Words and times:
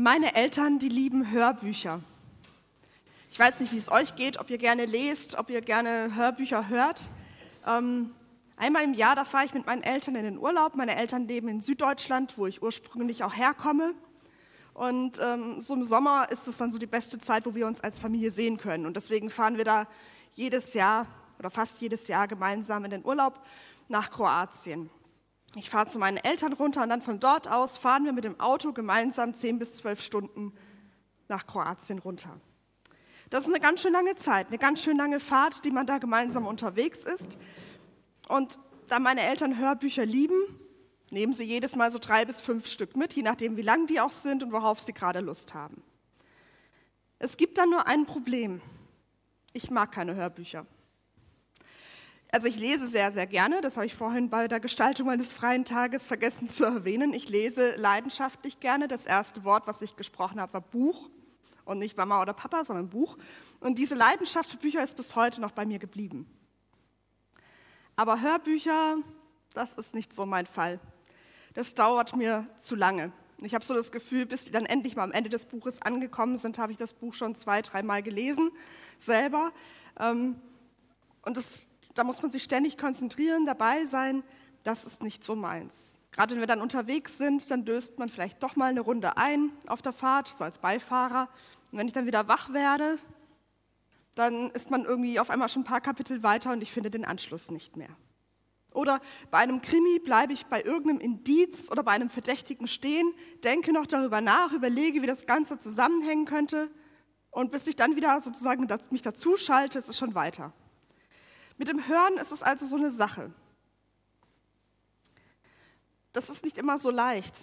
Meine 0.00 0.36
Eltern, 0.36 0.78
die 0.78 0.88
lieben 0.88 1.32
Hörbücher. 1.32 2.00
Ich 3.32 3.38
weiß 3.40 3.58
nicht, 3.58 3.72
wie 3.72 3.78
es 3.78 3.90
euch 3.90 4.14
geht, 4.14 4.38
ob 4.38 4.48
ihr 4.48 4.56
gerne 4.56 4.86
lest, 4.86 5.36
ob 5.36 5.50
ihr 5.50 5.60
gerne 5.60 6.14
Hörbücher 6.14 6.68
hört. 6.68 7.00
Ähm, 7.66 8.14
einmal 8.56 8.84
im 8.84 8.94
Jahr, 8.94 9.16
da 9.16 9.24
fahre 9.24 9.46
ich 9.46 9.54
mit 9.54 9.66
meinen 9.66 9.82
Eltern 9.82 10.14
in 10.14 10.22
den 10.22 10.38
Urlaub. 10.38 10.76
Meine 10.76 10.94
Eltern 10.94 11.26
leben 11.26 11.48
in 11.48 11.60
Süddeutschland, 11.60 12.38
wo 12.38 12.46
ich 12.46 12.62
ursprünglich 12.62 13.24
auch 13.24 13.36
herkomme. 13.36 13.92
Und 14.72 15.18
ähm, 15.20 15.60
so 15.62 15.74
im 15.74 15.82
Sommer 15.82 16.28
ist 16.30 16.46
es 16.46 16.58
dann 16.58 16.70
so 16.70 16.78
die 16.78 16.86
beste 16.86 17.18
Zeit, 17.18 17.44
wo 17.44 17.56
wir 17.56 17.66
uns 17.66 17.80
als 17.80 17.98
Familie 17.98 18.30
sehen 18.30 18.56
können. 18.56 18.86
Und 18.86 18.94
deswegen 18.94 19.30
fahren 19.30 19.56
wir 19.56 19.64
da 19.64 19.88
jedes 20.34 20.74
Jahr 20.74 21.08
oder 21.40 21.50
fast 21.50 21.80
jedes 21.80 22.06
Jahr 22.06 22.28
gemeinsam 22.28 22.84
in 22.84 22.92
den 22.92 23.04
Urlaub 23.04 23.44
nach 23.88 24.12
Kroatien. 24.12 24.90
Ich 25.54 25.70
fahre 25.70 25.88
zu 25.88 25.98
meinen 25.98 26.18
Eltern 26.18 26.52
runter 26.52 26.82
und 26.82 26.90
dann 26.90 27.02
von 27.02 27.20
dort 27.20 27.48
aus 27.48 27.78
fahren 27.78 28.04
wir 28.04 28.12
mit 28.12 28.24
dem 28.24 28.38
Auto 28.38 28.72
gemeinsam 28.72 29.34
zehn 29.34 29.58
bis 29.58 29.74
zwölf 29.74 30.02
Stunden 30.02 30.52
nach 31.28 31.46
Kroatien 31.46 31.98
runter. 31.98 32.40
Das 33.30 33.44
ist 33.44 33.50
eine 33.50 33.60
ganz 33.60 33.82
schön 33.82 33.92
lange 33.92 34.14
Zeit, 34.16 34.48
eine 34.48 34.58
ganz 34.58 34.82
schön 34.82 34.96
lange 34.96 35.20
Fahrt, 35.20 35.64
die 35.64 35.70
man 35.70 35.86
da 35.86 35.98
gemeinsam 35.98 36.46
unterwegs 36.46 37.04
ist. 37.04 37.38
Und 38.28 38.58
da 38.88 38.98
meine 38.98 39.22
Eltern 39.22 39.58
Hörbücher 39.58 40.06
lieben, 40.06 40.38
nehmen 41.10 41.32
sie 41.32 41.44
jedes 41.44 41.76
Mal 41.76 41.90
so 41.90 41.98
drei 41.98 42.24
bis 42.24 42.40
fünf 42.40 42.66
Stück 42.66 42.96
mit, 42.96 43.12
je 43.14 43.22
nachdem, 43.22 43.56
wie 43.56 43.62
lang 43.62 43.86
die 43.86 44.00
auch 44.00 44.12
sind 44.12 44.42
und 44.42 44.52
worauf 44.52 44.80
sie 44.80 44.92
gerade 44.92 45.20
Lust 45.20 45.54
haben. 45.54 45.82
Es 47.18 47.36
gibt 47.36 47.58
dann 47.58 47.70
nur 47.70 47.86
ein 47.86 48.06
Problem. 48.06 48.60
Ich 49.52 49.70
mag 49.70 49.92
keine 49.92 50.14
Hörbücher. 50.14 50.66
Also 52.30 52.46
ich 52.46 52.56
lese 52.56 52.86
sehr, 52.88 53.10
sehr 53.10 53.26
gerne, 53.26 53.62
das 53.62 53.76
habe 53.76 53.86
ich 53.86 53.94
vorhin 53.94 54.28
bei 54.28 54.48
der 54.48 54.60
Gestaltung 54.60 55.06
meines 55.06 55.32
freien 55.32 55.64
Tages 55.64 56.06
vergessen 56.06 56.48
zu 56.50 56.64
erwähnen. 56.64 57.14
Ich 57.14 57.30
lese 57.30 57.74
leidenschaftlich 57.76 58.60
gerne. 58.60 58.86
Das 58.86 59.06
erste 59.06 59.44
Wort, 59.44 59.66
was 59.66 59.80
ich 59.80 59.96
gesprochen 59.96 60.38
habe, 60.38 60.52
war 60.52 60.60
Buch 60.60 61.08
und 61.64 61.78
nicht 61.78 61.96
Mama 61.96 62.20
oder 62.20 62.34
Papa, 62.34 62.64
sondern 62.64 62.90
Buch. 62.90 63.16
Und 63.60 63.78
diese 63.78 63.94
Leidenschaft 63.94 64.50
für 64.50 64.58
Bücher 64.58 64.82
ist 64.82 64.96
bis 64.96 65.16
heute 65.16 65.40
noch 65.40 65.52
bei 65.52 65.64
mir 65.64 65.78
geblieben. 65.78 66.26
Aber 67.96 68.20
Hörbücher, 68.20 68.96
das 69.54 69.74
ist 69.74 69.94
nicht 69.94 70.12
so 70.12 70.26
mein 70.26 70.44
Fall. 70.44 70.80
Das 71.54 71.74
dauert 71.74 72.14
mir 72.14 72.46
zu 72.58 72.74
lange. 72.74 73.10
Ich 73.38 73.54
habe 73.54 73.64
so 73.64 73.72
das 73.72 73.90
Gefühl, 73.90 74.26
bis 74.26 74.44
die 74.44 74.50
dann 74.50 74.66
endlich 74.66 74.96
mal 74.96 75.04
am 75.04 75.12
Ende 75.12 75.30
des 75.30 75.46
Buches 75.46 75.80
angekommen 75.80 76.36
sind, 76.36 76.58
habe 76.58 76.72
ich 76.72 76.78
das 76.78 76.92
Buch 76.92 77.14
schon 77.14 77.36
zwei, 77.36 77.62
dreimal 77.62 78.02
gelesen, 78.02 78.50
selber. 78.98 79.52
Ähm, 79.98 80.36
und 81.22 81.36
das 81.36 81.68
da 81.98 82.04
muss 82.04 82.22
man 82.22 82.30
sich 82.30 82.44
ständig 82.44 82.78
konzentrieren, 82.78 83.44
dabei 83.44 83.84
sein. 83.84 84.22
Das 84.62 84.84
ist 84.84 85.02
nicht 85.02 85.24
so 85.24 85.34
meins. 85.34 85.98
Gerade 86.12 86.34
wenn 86.34 86.40
wir 86.40 86.46
dann 86.46 86.60
unterwegs 86.60 87.18
sind, 87.18 87.50
dann 87.50 87.64
döst 87.64 87.98
man 87.98 88.08
vielleicht 88.08 88.40
doch 88.42 88.54
mal 88.54 88.70
eine 88.70 88.80
Runde 88.80 89.16
ein 89.16 89.50
auf 89.66 89.82
der 89.82 89.92
Fahrt, 89.92 90.28
so 90.28 90.44
als 90.44 90.58
Beifahrer. 90.58 91.28
Und 91.72 91.78
wenn 91.78 91.88
ich 91.88 91.92
dann 91.92 92.06
wieder 92.06 92.28
wach 92.28 92.52
werde, 92.52 92.98
dann 94.14 94.50
ist 94.50 94.70
man 94.70 94.84
irgendwie 94.84 95.18
auf 95.18 95.28
einmal 95.28 95.48
schon 95.48 95.62
ein 95.62 95.64
paar 95.64 95.80
Kapitel 95.80 96.22
weiter 96.22 96.52
und 96.52 96.62
ich 96.62 96.70
finde 96.70 96.90
den 96.90 97.04
Anschluss 97.04 97.50
nicht 97.50 97.76
mehr. 97.76 97.90
Oder 98.74 99.00
bei 99.32 99.38
einem 99.38 99.60
Krimi 99.60 99.98
bleibe 99.98 100.32
ich 100.32 100.46
bei 100.46 100.62
irgendeinem 100.62 101.00
Indiz 101.00 101.68
oder 101.68 101.82
bei 101.82 101.92
einem 101.92 102.10
Verdächtigen 102.10 102.68
stehen, 102.68 103.12
denke 103.42 103.72
noch 103.72 103.86
darüber 103.86 104.20
nach, 104.20 104.52
überlege, 104.52 105.02
wie 105.02 105.06
das 105.06 105.26
Ganze 105.26 105.58
zusammenhängen 105.58 106.26
könnte 106.26 106.70
und 107.30 107.50
bis 107.50 107.66
ich 107.66 107.74
dann 107.74 107.96
wieder 107.96 108.20
sozusagen 108.20 108.68
mich 108.90 109.02
dazu 109.02 109.36
schalte, 109.36 109.78
ist 109.78 109.88
es 109.88 109.98
schon 109.98 110.14
weiter. 110.14 110.52
Mit 111.58 111.68
dem 111.68 111.86
Hören 111.86 112.16
ist 112.16 112.32
es 112.32 112.42
also 112.42 112.66
so 112.66 112.76
eine 112.76 112.90
Sache. 112.90 113.32
Das 116.12 116.30
ist 116.30 116.44
nicht 116.44 116.56
immer 116.56 116.78
so 116.78 116.90
leicht, 116.90 117.34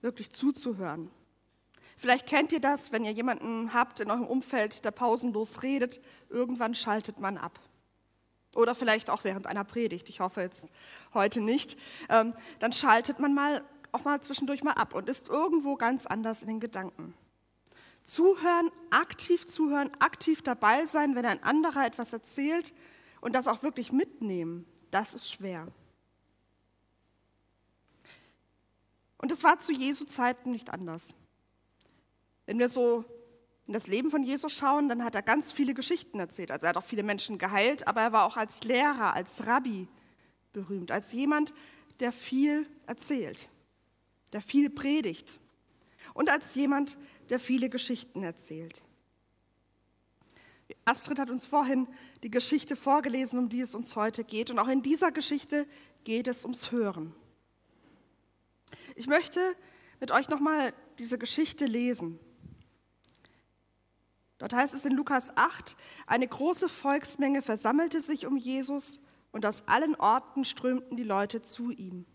wirklich 0.00 0.30
zuzuhören. 0.30 1.10
Vielleicht 1.96 2.26
kennt 2.26 2.52
ihr 2.52 2.60
das, 2.60 2.92
wenn 2.92 3.04
ihr 3.04 3.12
jemanden 3.12 3.72
habt 3.72 4.00
in 4.00 4.10
eurem 4.10 4.26
Umfeld, 4.26 4.84
der 4.84 4.90
pausenlos 4.90 5.62
redet, 5.62 6.00
irgendwann 6.28 6.74
schaltet 6.74 7.18
man 7.18 7.38
ab. 7.38 7.58
Oder 8.54 8.74
vielleicht 8.74 9.10
auch 9.10 9.24
während 9.24 9.46
einer 9.46 9.64
Predigt, 9.64 10.08
ich 10.08 10.20
hoffe 10.20 10.40
jetzt 10.40 10.70
heute 11.14 11.40
nicht. 11.40 11.78
Ähm, 12.08 12.34
dann 12.58 12.72
schaltet 12.72 13.18
man 13.18 13.34
mal 13.34 13.64
auch 13.92 14.04
mal 14.04 14.20
zwischendurch 14.20 14.62
mal 14.62 14.72
ab 14.72 14.94
und 14.94 15.08
ist 15.08 15.28
irgendwo 15.28 15.76
ganz 15.76 16.04
anders 16.06 16.42
in 16.42 16.48
den 16.48 16.60
Gedanken. 16.60 17.14
Zuhören, 18.04 18.70
aktiv 18.90 19.46
zuhören, 19.46 19.90
aktiv 20.00 20.42
dabei 20.42 20.84
sein, 20.84 21.14
wenn 21.14 21.24
ein 21.24 21.42
anderer 21.42 21.86
etwas 21.86 22.12
erzählt, 22.12 22.74
und 23.20 23.34
das 23.34 23.48
auch 23.48 23.62
wirklich 23.62 23.92
mitnehmen, 23.92 24.66
das 24.90 25.14
ist 25.14 25.30
schwer. 25.30 25.68
Und 29.18 29.32
es 29.32 29.42
war 29.42 29.58
zu 29.58 29.72
Jesu 29.72 30.04
Zeiten 30.04 30.50
nicht 30.50 30.70
anders. 30.70 31.14
Wenn 32.44 32.58
wir 32.58 32.68
so 32.68 33.04
in 33.66 33.72
das 33.72 33.88
Leben 33.88 34.10
von 34.10 34.22
Jesus 34.22 34.52
schauen, 34.52 34.88
dann 34.88 35.02
hat 35.02 35.14
er 35.14 35.22
ganz 35.22 35.52
viele 35.52 35.74
Geschichten 35.74 36.20
erzählt. 36.20 36.50
Also 36.50 36.66
er 36.66 36.70
hat 36.70 36.76
auch 36.76 36.84
viele 36.84 37.02
Menschen 37.02 37.38
geheilt, 37.38 37.88
aber 37.88 38.02
er 38.02 38.12
war 38.12 38.24
auch 38.24 38.36
als 38.36 38.62
Lehrer, 38.62 39.14
als 39.14 39.46
Rabbi 39.46 39.88
berühmt, 40.52 40.92
als 40.92 41.12
jemand, 41.12 41.52
der 41.98 42.12
viel 42.12 42.68
erzählt, 42.86 43.48
der 44.32 44.40
viel 44.40 44.70
predigt 44.70 45.40
und 46.14 46.30
als 46.30 46.54
jemand, 46.54 46.96
der 47.30 47.40
viele 47.40 47.68
Geschichten 47.68 48.22
erzählt. 48.22 48.82
Astrid 50.86 51.18
hat 51.18 51.30
uns 51.30 51.44
vorhin 51.44 51.88
die 52.22 52.30
Geschichte 52.30 52.76
vorgelesen, 52.76 53.40
um 53.40 53.48
die 53.48 53.60
es 53.60 53.74
uns 53.74 53.96
heute 53.96 54.22
geht. 54.22 54.50
Und 54.50 54.60
auch 54.60 54.68
in 54.68 54.82
dieser 54.82 55.10
Geschichte 55.10 55.66
geht 56.04 56.28
es 56.28 56.44
ums 56.44 56.70
Hören. 56.70 57.12
Ich 58.94 59.08
möchte 59.08 59.40
mit 59.98 60.12
euch 60.12 60.28
nochmal 60.28 60.72
diese 60.98 61.18
Geschichte 61.18 61.66
lesen. 61.66 62.20
Dort 64.38 64.52
heißt 64.52 64.74
es 64.74 64.84
in 64.84 64.92
Lukas 64.92 65.36
8, 65.36 65.76
eine 66.06 66.28
große 66.28 66.68
Volksmenge 66.68 67.42
versammelte 67.42 68.00
sich 68.00 68.24
um 68.24 68.36
Jesus 68.36 69.00
und 69.32 69.44
aus 69.44 69.66
allen 69.66 69.96
Orten 69.96 70.44
strömten 70.44 70.96
die 70.96 71.02
Leute 71.02 71.42
zu 71.42 71.72
ihm. 71.72 72.06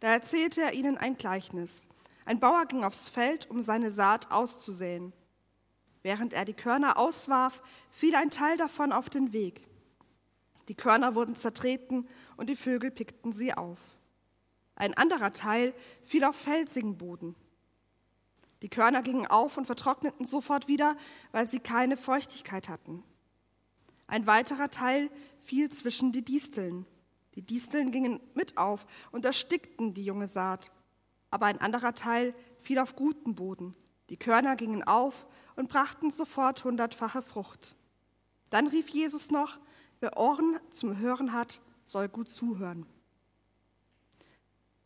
Da 0.00 0.08
erzählte 0.08 0.60
er 0.60 0.74
ihnen 0.74 0.98
ein 0.98 1.16
Gleichnis. 1.16 1.88
Ein 2.26 2.40
Bauer 2.40 2.66
ging 2.66 2.84
aufs 2.84 3.08
Feld, 3.08 3.48
um 3.48 3.62
seine 3.62 3.90
Saat 3.90 4.30
auszusäen. 4.30 5.14
Während 6.06 6.34
er 6.34 6.44
die 6.44 6.54
Körner 6.54 6.98
auswarf, 6.98 7.60
fiel 7.90 8.14
ein 8.14 8.30
Teil 8.30 8.56
davon 8.56 8.92
auf 8.92 9.10
den 9.10 9.32
Weg. 9.32 9.66
Die 10.68 10.76
Körner 10.76 11.16
wurden 11.16 11.34
zertreten 11.34 12.06
und 12.36 12.48
die 12.48 12.54
Vögel 12.54 12.92
pickten 12.92 13.32
sie 13.32 13.52
auf. 13.52 13.80
Ein 14.76 14.94
anderer 14.94 15.32
Teil 15.32 15.74
fiel 16.04 16.22
auf 16.22 16.36
felsigen 16.36 16.96
Boden. 16.96 17.34
Die 18.62 18.68
Körner 18.68 19.02
gingen 19.02 19.26
auf 19.26 19.56
und 19.56 19.66
vertrockneten 19.66 20.26
sofort 20.26 20.68
wieder, 20.68 20.96
weil 21.32 21.44
sie 21.44 21.58
keine 21.58 21.96
Feuchtigkeit 21.96 22.68
hatten. 22.68 23.02
Ein 24.06 24.28
weiterer 24.28 24.70
Teil 24.70 25.10
fiel 25.42 25.70
zwischen 25.70 26.12
die 26.12 26.24
Disteln. 26.24 26.86
Die 27.34 27.42
Disteln 27.42 27.90
gingen 27.90 28.20
mit 28.32 28.58
auf 28.58 28.86
und 29.10 29.24
erstickten 29.24 29.92
die 29.92 30.04
junge 30.04 30.28
Saat. 30.28 30.70
Aber 31.32 31.46
ein 31.46 31.60
anderer 31.60 31.96
Teil 31.96 32.32
fiel 32.60 32.78
auf 32.78 32.94
guten 32.94 33.34
Boden. 33.34 33.74
Die 34.08 34.16
Körner 34.16 34.54
gingen 34.54 34.84
auf 34.84 35.26
und 35.56 35.68
brachten 35.68 36.10
sofort 36.10 36.64
hundertfache 36.64 37.22
Frucht. 37.22 37.74
Dann 38.50 38.68
rief 38.68 38.88
Jesus 38.88 39.30
noch, 39.30 39.58
wer 40.00 40.16
Ohren 40.16 40.58
zum 40.70 40.98
Hören 40.98 41.32
hat, 41.32 41.60
soll 41.82 42.08
gut 42.08 42.30
zuhören. 42.30 42.86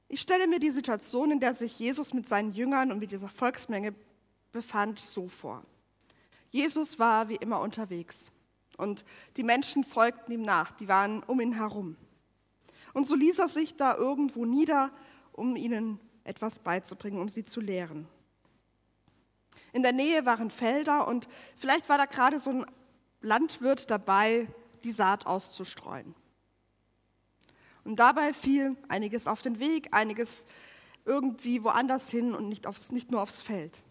Ich 0.09 0.21
stelle 0.21 0.47
mir 0.47 0.59
die 0.59 0.71
Situation, 0.71 1.31
in 1.31 1.41
der 1.41 1.55
sich 1.55 1.79
Jesus 1.79 2.15
mit 2.15 2.27
seinen 2.27 2.53
Jüngern 2.53 2.91
und 2.91 2.99
mit 2.99 3.13
dieser 3.13 3.29
Volksmenge 3.29 3.95
befand, 4.53 4.99
so 4.99 5.29
vor. 5.29 5.65
Jesus 6.51 6.99
war 6.99 7.29
wie 7.29 7.37
immer 7.37 7.61
unterwegs 7.61 8.33
und 8.77 9.05
die 9.37 9.45
Menschen 9.45 9.85
folgten 9.85 10.33
ihm 10.33 10.43
nach, 10.43 10.73
die 10.73 10.89
waren 10.89 11.23
um 11.23 11.41
ihn 11.41 11.53
herum. 11.53 11.97
Und 12.93 13.07
so 13.07 13.15
ließ 13.15 13.39
er 13.39 13.49
sich 13.49 13.77
da 13.77 13.95
irgendwo 13.97 14.45
nieder, 14.45 14.91
um 15.33 15.55
ihnen 15.55 16.01
etwas 16.25 16.59
beizubringen, 16.59 17.21
um 17.21 17.29
sie 17.29 17.45
zu 17.45 17.61
lehren. 17.61 18.09
In 19.73 19.83
der 19.83 19.93
Nähe 19.93 20.27
waren 20.27 20.51
Felder 20.51 21.07
und 21.07 21.29
vielleicht 21.57 21.89
war 21.89 21.99
da 21.99 22.07
gerade 22.07 22.39
so 22.39 22.51
ein 22.51 22.67
Landwirt 23.21 23.91
dabei, 23.91 24.49
die 24.85 24.93
Saat 24.93 25.27
auszustreuen. 25.27 26.15
Und 27.85 27.97
dabei 27.97 28.33
fiel 28.33 28.77
einiges 28.89 29.27
auf 29.27 29.43
den 29.43 29.59
Weg, 29.59 29.89
einiges 29.93 30.47
irgendwie 31.05 31.63
woanders 31.65 32.11
hin 32.11 32.35
und 32.35 32.49
nicht, 32.49 32.67
aufs, 32.67 32.93
nicht 32.93 33.11
nur 33.11 33.23
aufs 33.23 33.41
Feld. 33.41 33.83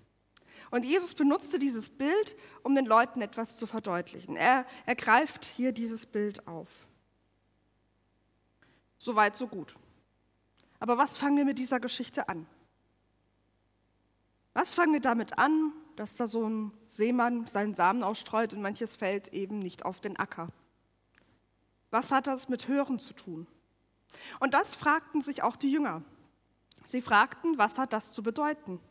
Und 0.71 0.85
Jesus 0.85 1.15
benutzte 1.15 1.57
dieses 1.57 1.89
Bild, 1.89 2.35
um 2.61 2.75
den 2.75 2.85
Leuten 2.85 3.21
etwas 3.21 3.57
zu 3.57 3.65
verdeutlichen. 3.65 4.35
Er, 4.35 4.65
er 4.85 4.95
greift 4.95 5.45
hier 5.45 5.71
dieses 5.71 6.05
Bild 6.05 6.47
auf. 6.47 6.67
Soweit, 8.97 9.35
so 9.35 9.47
gut. 9.47 9.75
Aber 10.79 10.97
was 10.97 11.17
fangen 11.17 11.37
wir 11.37 11.45
mit 11.45 11.57
dieser 11.57 11.79
Geschichte 11.79 12.29
an? 12.29 12.45
Was 14.59 14.73
fangen 14.73 14.91
wir 14.91 14.99
damit 14.99 15.39
an, 15.39 15.71
dass 15.95 16.17
da 16.17 16.27
so 16.27 16.43
ein 16.43 16.73
Seemann 16.89 17.47
seinen 17.47 17.75
Samen 17.75 18.03
ausstreut 18.03 18.53
und 18.53 18.61
manches 18.61 18.97
fällt 18.97 19.29
eben 19.29 19.59
nicht 19.59 19.85
auf 19.85 20.01
den 20.01 20.19
Acker? 20.19 20.49
Was 21.91 22.11
hat 22.11 22.27
das 22.27 22.49
mit 22.49 22.67
Hören 22.67 22.99
zu 22.99 23.13
tun? 23.13 23.47
Und 24.41 24.53
das 24.53 24.75
fragten 24.75 25.21
sich 25.21 25.43
auch 25.43 25.55
die 25.55 25.71
Jünger. 25.71 26.03
Sie 26.83 27.01
fragten, 27.01 27.57
was 27.57 27.77
hat 27.77 27.93
das 27.93 28.11
zu 28.11 28.21
bedeuten? 28.21 28.81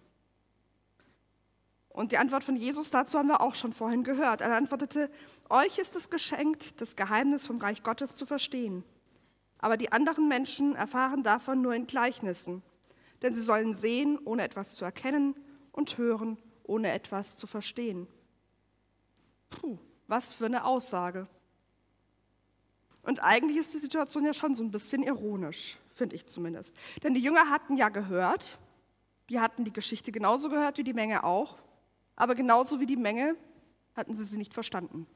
Und 1.91 2.13
die 2.13 2.19
Antwort 2.19 2.45
von 2.45 2.57
Jesus 2.57 2.89
dazu 2.89 3.19
haben 3.19 3.29
wir 3.29 3.43
auch 3.43 3.55
schon 3.55 3.75
vorhin 3.75 4.05
gehört. 4.05 4.41
Er 4.41 4.57
antwortete, 4.57 5.11
euch 5.51 5.77
ist 5.77 5.97
es 5.97 6.09
geschenkt, 6.09 6.81
das 6.81 6.97
Geheimnis 6.97 7.47
vom 7.47 7.59
Reich 7.59 7.83
Gottes 7.83 8.17
zu 8.17 8.25
verstehen. 8.25 8.85
Aber 9.59 9.77
die 9.77 9.93
anderen 9.93 10.29
Menschen 10.29 10.77
erfahren 10.77 11.25
davon 11.25 11.61
nur 11.61 11.75
in 11.75 11.87
Gleichnissen, 11.87 12.63
denn 13.21 13.35
sie 13.35 13.43
sollen 13.43 13.75
sehen, 13.75 14.19
ohne 14.25 14.45
etwas 14.45 14.75
zu 14.75 14.87
erkennen, 14.87 15.35
und 15.79 15.97
hören, 15.97 16.37
ohne 16.65 16.91
etwas 16.91 17.37
zu 17.37 17.47
verstehen. 17.47 18.09
Puh, 19.49 19.79
was 20.09 20.35
für 20.35 20.47
eine 20.47 20.65
Aussage. 20.65 21.29
Und 23.03 23.23
eigentlich 23.23 23.59
ist 23.59 23.73
die 23.75 23.79
Situation 23.79 24.25
ja 24.25 24.35
schon 24.35 24.57
so 24.57 24.65
ein 24.65 24.73
bisschen 24.73 25.05
ironisch, 25.05 25.79
finde 25.95 26.17
ich 26.17 26.27
zumindest. 26.27 26.75
Denn 27.05 27.15
die 27.15 27.23
Jünger 27.23 27.49
hatten 27.49 27.77
ja 27.77 27.91
gehört, 27.91 28.59
die 29.31 29.39
hatten 29.39 29.63
die 29.63 29.73
Geschichte 29.73 30.11
genauso 30.11 30.49
gehört 30.49 30.79
wie 30.79 30.85
die 30.85 30.95
Menge 30.95 31.23
auch, 31.23 31.59
aber 32.17 32.35
genauso 32.35 32.81
wie 32.81 32.87
die 32.87 32.97
Menge 32.97 33.37
hatten 33.95 34.17
sie 34.17 34.25
sie 34.25 34.37
nicht 34.37 34.55
verstanden. 34.55 35.07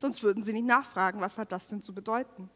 Sonst 0.00 0.22
würden 0.22 0.42
sie 0.42 0.54
nicht 0.54 0.66
nachfragen, 0.66 1.20
was 1.20 1.36
hat 1.36 1.52
das 1.52 1.68
denn 1.68 1.82
zu 1.82 1.94
bedeuten. 1.94 2.48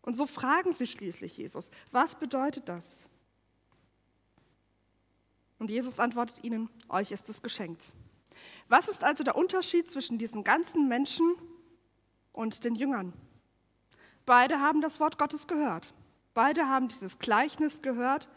Und 0.00 0.16
so 0.16 0.24
fragen 0.24 0.72
sie 0.72 0.86
schließlich 0.86 1.36
Jesus, 1.36 1.70
was 1.92 2.14
bedeutet 2.14 2.70
das? 2.70 3.10
Und 5.58 5.70
Jesus 5.70 5.98
antwortet 5.98 6.44
ihnen, 6.44 6.68
euch 6.88 7.10
ist 7.10 7.28
es 7.28 7.42
geschenkt. 7.42 7.82
Was 8.68 8.88
ist 8.88 9.04
also 9.04 9.24
der 9.24 9.36
Unterschied 9.36 9.90
zwischen 9.90 10.18
diesen 10.18 10.44
ganzen 10.44 10.88
Menschen 10.88 11.34
und 12.32 12.64
den 12.64 12.74
Jüngern? 12.74 13.12
Beide 14.26 14.60
haben 14.60 14.80
das 14.80 14.98
Wort 14.98 15.18
Gottes 15.18 15.46
gehört. 15.46 15.94
Beide 16.34 16.68
haben 16.68 16.88
dieses 16.88 17.18
Gleichnis 17.18 17.80
gehört. 17.80 18.28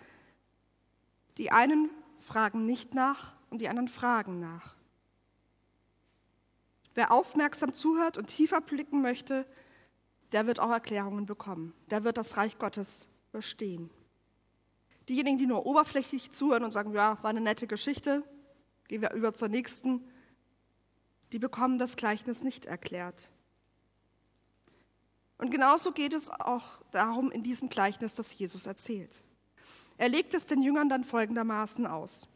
Die 1.37 1.51
einen 1.51 1.89
fragen 2.19 2.65
nicht 2.65 2.93
nach 2.93 3.33
und 3.49 3.59
die 3.59 3.67
anderen 3.69 3.87
fragen 3.87 4.39
nach. 4.39 4.75
Wer 6.93 7.11
aufmerksam 7.11 7.73
zuhört 7.73 8.17
und 8.17 8.27
tiefer 8.27 8.61
blicken 8.61 9.01
möchte, 9.01 9.45
der 10.31 10.45
wird 10.47 10.59
auch 10.59 10.69
Erklärungen 10.69 11.25
bekommen. 11.25 11.73
Der 11.89 12.03
wird 12.03 12.17
das 12.17 12.37
Reich 12.37 12.59
Gottes 12.59 13.07
verstehen. 13.31 13.89
Diejenigen, 15.09 15.39
die 15.39 15.47
nur 15.47 15.65
oberflächlich 15.65 16.31
zuhören 16.31 16.63
und 16.63 16.71
sagen, 16.71 16.93
ja, 16.93 17.17
war 17.23 17.31
eine 17.31 17.41
nette 17.41 17.65
Geschichte, 17.65 18.23
gehen 18.87 19.01
wir 19.01 19.11
über 19.11 19.33
zur 19.33 19.47
nächsten, 19.49 20.07
die 21.31 21.39
bekommen 21.39 21.79
das 21.79 21.95
Gleichnis 21.95 22.43
nicht 22.43 22.65
erklärt. 22.65 23.29
Und 25.39 25.49
genauso 25.49 25.93
geht 25.93 26.13
es 26.13 26.29
auch 26.29 26.63
darum 26.91 27.31
in 27.31 27.43
diesem 27.43 27.69
Gleichnis, 27.69 28.15
das 28.15 28.37
Jesus 28.37 28.65
erzählt. 28.65 29.23
Er 29.97 30.09
legt 30.09 30.33
es 30.33 30.47
den 30.47 30.61
Jüngern 30.61 30.89
dann 30.89 31.03
folgendermaßen 31.03 31.87
aus. 31.87 32.27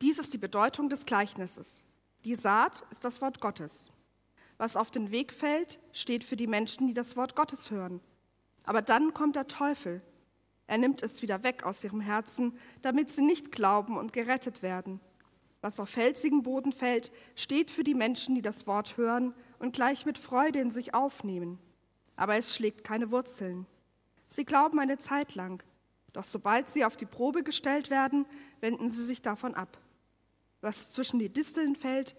Dies 0.00 0.18
ist 0.18 0.32
die 0.32 0.38
Bedeutung 0.38 0.88
des 0.88 1.04
Gleichnisses. 1.04 1.86
Die 2.24 2.34
Saat 2.34 2.84
ist 2.90 3.04
das 3.04 3.20
Wort 3.20 3.40
Gottes. 3.40 3.90
Was 4.56 4.76
auf 4.76 4.90
den 4.90 5.10
Weg 5.10 5.32
fällt, 5.32 5.78
steht 5.92 6.24
für 6.24 6.36
die 6.36 6.46
Menschen, 6.46 6.86
die 6.86 6.94
das 6.94 7.16
Wort 7.16 7.36
Gottes 7.36 7.70
hören. 7.70 8.00
Aber 8.64 8.80
dann 8.82 9.12
kommt 9.12 9.36
der 9.36 9.48
Teufel. 9.48 10.00
Er 10.72 10.78
nimmt 10.78 11.02
es 11.02 11.20
wieder 11.20 11.42
weg 11.42 11.64
aus 11.64 11.84
ihrem 11.84 12.00
Herzen, 12.00 12.58
damit 12.80 13.10
sie 13.10 13.20
nicht 13.20 13.52
glauben 13.52 13.98
und 13.98 14.14
gerettet 14.14 14.62
werden. 14.62 15.00
Was 15.60 15.78
auf 15.78 15.90
felsigen 15.90 16.42
Boden 16.42 16.72
fällt, 16.72 17.12
steht 17.36 17.70
für 17.70 17.84
die 17.84 17.92
Menschen, 17.92 18.34
die 18.34 18.40
das 18.40 18.66
Wort 18.66 18.96
hören 18.96 19.34
und 19.58 19.74
gleich 19.74 20.06
mit 20.06 20.16
Freude 20.16 20.60
in 20.60 20.70
sich 20.70 20.94
aufnehmen. 20.94 21.58
Aber 22.16 22.36
es 22.36 22.56
schlägt 22.56 22.84
keine 22.84 23.10
Wurzeln. 23.10 23.66
Sie 24.28 24.46
glauben 24.46 24.78
eine 24.78 24.96
Zeit 24.96 25.34
lang, 25.34 25.62
doch 26.14 26.24
sobald 26.24 26.70
sie 26.70 26.86
auf 26.86 26.96
die 26.96 27.04
Probe 27.04 27.42
gestellt 27.42 27.90
werden, 27.90 28.24
wenden 28.62 28.88
sie 28.88 29.04
sich 29.04 29.20
davon 29.20 29.54
ab. 29.54 29.76
Was 30.62 30.90
zwischen 30.90 31.18
die 31.18 31.28
Disteln 31.28 31.76
fällt, 31.76 32.16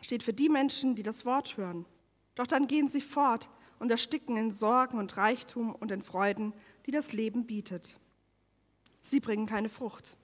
steht 0.00 0.22
für 0.22 0.32
die 0.32 0.48
Menschen, 0.48 0.94
die 0.94 1.02
das 1.02 1.24
Wort 1.24 1.56
hören. 1.56 1.86
Doch 2.36 2.46
dann 2.46 2.68
gehen 2.68 2.86
sie 2.86 3.00
fort 3.00 3.50
und 3.80 3.90
ersticken 3.90 4.36
in 4.36 4.52
Sorgen 4.52 4.96
und 5.00 5.16
Reichtum 5.16 5.74
und 5.74 5.90
in 5.90 6.02
Freuden, 6.02 6.54
die 6.86 6.90
das 6.90 7.12
Leben 7.12 7.46
bietet. 7.46 7.98
Sie 9.00 9.20
bringen 9.20 9.46
keine 9.46 9.68
Frucht. 9.68 10.16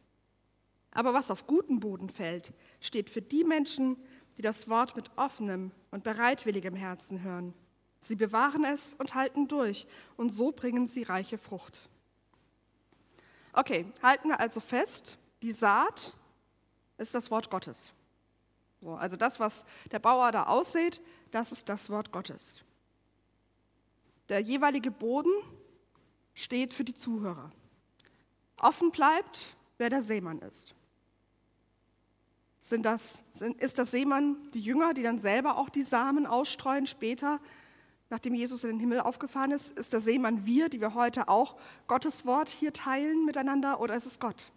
Aber 0.91 1.15
was 1.15 1.31
auf 1.31 1.47
guten 1.47 1.81
Boden 1.81 2.09
fällt, 2.09 2.53
steht 2.81 3.11
für 3.11 3.23
die 3.23 3.45
Menschen, 3.45 3.97
die 4.37 4.43
das 4.43 4.69
Wort 4.69 4.97
mit 4.97 5.11
offenem 5.17 5.73
und 5.91 6.05
bereitwilligem 6.05 6.75
Herzen 6.75 7.23
hören. 7.23 7.55
Sie 8.01 8.17
bewahren 8.17 8.65
es 8.65 8.95
und 8.95 9.15
halten 9.15 9.49
durch, 9.49 9.87
und 10.17 10.31
so 10.31 10.53
bringen 10.53 10.87
sie 10.87 11.03
reiche 11.03 11.39
Frucht. 11.39 11.89
Okay, 13.53 13.87
halten 14.03 14.29
wir 14.29 14.39
also 14.39 14.61
fest, 14.61 15.19
die 15.43 15.53
Saat 15.53 16.15
ist 16.97 17.15
das 17.15 17.31
Wort 17.31 17.51
Gottes. 17.51 17.93
So, 18.81 18.95
also 18.95 19.17
das, 19.17 19.41
was 19.41 19.67
der 19.91 19.99
Bauer 19.99 20.31
da 20.31 20.45
aussät, 20.45 21.03
das 21.33 21.51
ist 21.51 21.69
das 21.69 21.91
Wort 21.91 22.13
Gottes. 22.13 22.63
Der 24.29 24.41
jeweilige 24.41 24.91
Boden 24.91 25.33
steht 26.39 26.73
für 26.73 26.85
die 26.85 26.95
Zuhörer. 26.95 27.51
Offen 28.59 28.93
bleibt, 28.93 29.57
wer 29.77 29.91
der 29.91 30.03
Seemann 30.03 30.39
ist. 30.39 30.75
Sind 32.61 32.85
das, 32.85 33.23
sind, 33.33 33.61
ist 33.61 33.79
das 33.79 33.91
Seemann 33.91 34.37
die 34.53 34.61
Jünger, 34.61 34.95
die 34.95 35.03
dann 35.03 35.19
selber 35.19 35.57
auch 35.59 35.69
die 35.69 35.83
Samen 35.83 36.27
ausstreuen 36.27 36.87
später, 36.87 37.41
nachdem 38.09 38.35
Jesus 38.35 38.63
in 38.63 38.71
den 38.71 38.81
Himmel 38.81 39.01
aufgefahren 39.01 39.51
ist? 39.51 39.77
Ist 39.77 39.93
der 39.93 40.01
Seemann 40.01 40.47
wir, 40.47 40.69
die 40.69 40.81
wir 40.81 40.95
heute 40.95 41.29
auch 41.29 41.57
Gottes 41.89 42.25
Wort 42.25 42.49
hier 42.49 42.73
teilen 42.73 43.25
miteinander, 43.25 43.81
oder 43.81 43.97
ist 43.97 44.07
es 44.07 44.21
Gott? 44.21 44.53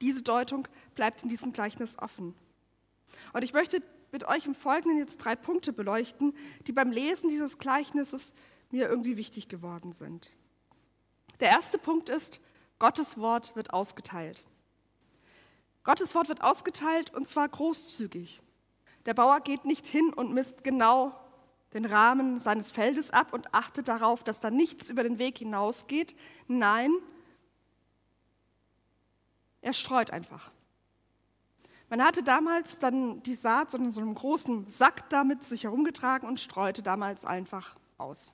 Diese 0.00 0.22
Deutung 0.22 0.68
bleibt 0.94 1.24
in 1.24 1.28
diesem 1.28 1.52
Gleichnis 1.52 1.98
offen. 1.98 2.34
Und 3.32 3.42
ich 3.42 3.52
möchte 3.52 3.82
mit 4.12 4.24
euch 4.24 4.46
im 4.46 4.54
Folgenden 4.54 4.98
jetzt 4.98 5.18
drei 5.18 5.34
Punkte 5.34 5.72
beleuchten, 5.72 6.32
die 6.68 6.72
beim 6.72 6.92
Lesen 6.92 7.28
dieses 7.28 7.58
Gleichnisses 7.58 8.34
mir 8.70 8.88
irgendwie 8.88 9.16
wichtig 9.16 9.48
geworden 9.48 9.92
sind. 9.92 10.30
Der 11.40 11.48
erste 11.50 11.78
Punkt 11.78 12.08
ist, 12.08 12.40
Gottes 12.78 13.18
Wort 13.18 13.54
wird 13.56 13.72
ausgeteilt. 13.72 14.44
Gottes 15.84 16.14
Wort 16.14 16.28
wird 16.28 16.42
ausgeteilt 16.42 17.12
und 17.14 17.28
zwar 17.28 17.48
großzügig. 17.48 18.40
Der 19.06 19.14
Bauer 19.14 19.40
geht 19.40 19.64
nicht 19.64 19.86
hin 19.86 20.12
und 20.14 20.32
misst 20.32 20.64
genau 20.64 21.18
den 21.74 21.84
Rahmen 21.84 22.38
seines 22.38 22.70
Feldes 22.70 23.10
ab 23.10 23.32
und 23.32 23.52
achtet 23.52 23.88
darauf, 23.88 24.22
dass 24.22 24.40
da 24.40 24.50
nichts 24.50 24.88
über 24.88 25.02
den 25.02 25.18
Weg 25.18 25.38
hinausgeht. 25.38 26.16
Nein, 26.46 26.90
er 29.60 29.72
streut 29.72 30.10
einfach. 30.10 30.50
Man 31.88 32.02
hatte 32.02 32.22
damals 32.22 32.78
dann 32.78 33.22
die 33.22 33.34
Saat 33.34 33.70
so 33.70 33.78
in 33.78 33.92
so 33.92 34.00
einem 34.00 34.14
großen 34.14 34.70
Sack 34.70 35.08
damit 35.10 35.44
sich 35.44 35.64
herumgetragen 35.64 36.28
und 36.28 36.40
streute 36.40 36.82
damals 36.82 37.24
einfach 37.24 37.76
aus. 37.98 38.32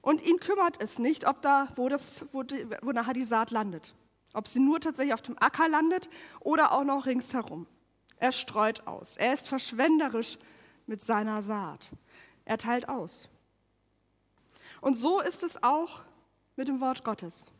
Und 0.00 0.22
ihn 0.22 0.38
kümmert 0.38 0.80
es 0.80 0.98
nicht, 0.98 1.26
ob 1.26 1.42
da, 1.42 1.68
wo, 1.76 1.88
das, 1.88 2.24
wo, 2.32 2.42
die, 2.42 2.66
wo 2.82 2.92
nachher 2.92 3.14
die 3.14 3.24
Saat 3.24 3.50
landet. 3.50 3.94
Ob 4.32 4.48
sie 4.48 4.60
nur 4.60 4.80
tatsächlich 4.80 5.14
auf 5.14 5.22
dem 5.22 5.36
Acker 5.38 5.68
landet 5.68 6.08
oder 6.40 6.72
auch 6.72 6.84
noch 6.84 7.06
ringsherum. 7.06 7.66
Er 8.18 8.32
streut 8.32 8.86
aus. 8.86 9.16
Er 9.16 9.32
ist 9.32 9.48
verschwenderisch 9.48 10.38
mit 10.86 11.02
seiner 11.02 11.42
Saat. 11.42 11.90
Er 12.44 12.58
teilt 12.58 12.88
aus. 12.88 13.28
Und 14.80 14.96
so 14.96 15.20
ist 15.20 15.42
es 15.42 15.62
auch 15.62 16.02
mit 16.56 16.68
dem 16.68 16.80
Wort 16.80 17.04
Gottes. 17.04 17.50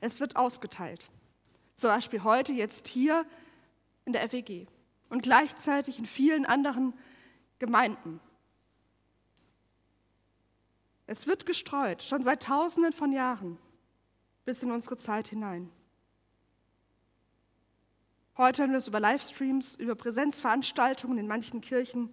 Es 0.00 0.20
wird 0.20 0.36
ausgeteilt. 0.36 1.10
Zum 1.76 1.90
Beispiel 1.90 2.22
heute, 2.22 2.52
jetzt 2.52 2.88
hier 2.88 3.26
in 4.04 4.12
der 4.12 4.28
FEG 4.28 4.68
und 5.08 5.22
gleichzeitig 5.22 5.98
in 5.98 6.06
vielen 6.06 6.46
anderen 6.46 6.94
Gemeinden. 7.58 8.20
Es 11.06 11.26
wird 11.26 11.44
gestreut, 11.44 12.02
schon 12.02 12.22
seit 12.22 12.42
Tausenden 12.42 12.92
von 12.92 13.12
Jahren, 13.12 13.58
bis 14.44 14.62
in 14.62 14.70
unsere 14.70 14.96
Zeit 14.96 15.28
hinein. 15.28 15.70
Heute 18.36 18.62
hören 18.62 18.72
wir 18.72 18.78
es 18.78 18.88
über 18.88 19.00
Livestreams, 19.00 19.76
über 19.76 19.94
Präsenzveranstaltungen 19.94 21.18
in 21.18 21.28
manchen 21.28 21.60
Kirchen, 21.60 22.12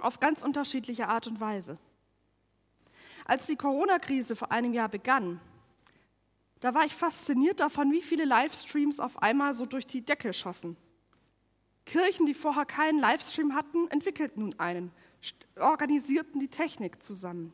auf 0.00 0.20
ganz 0.20 0.42
unterschiedliche 0.42 1.08
Art 1.08 1.26
und 1.26 1.40
Weise. 1.40 1.78
Als 3.24 3.46
die 3.46 3.56
Corona-Krise 3.56 4.36
vor 4.36 4.52
einem 4.52 4.74
Jahr 4.74 4.88
begann, 4.88 5.40
da 6.60 6.74
war 6.74 6.84
ich 6.84 6.94
fasziniert 6.94 7.60
davon, 7.60 7.92
wie 7.92 8.02
viele 8.02 8.24
Livestreams 8.24 9.00
auf 9.00 9.22
einmal 9.22 9.54
so 9.54 9.66
durch 9.66 9.86
die 9.86 10.02
Decke 10.02 10.32
schossen. 10.32 10.76
Kirchen, 11.86 12.26
die 12.26 12.34
vorher 12.34 12.66
keinen 12.66 12.98
Livestream 12.98 13.54
hatten, 13.54 13.88
entwickelten 13.88 14.42
nun 14.42 14.58
einen, 14.58 14.90
organisierten 15.58 16.40
die 16.40 16.48
Technik 16.48 17.02
zusammen. 17.02 17.52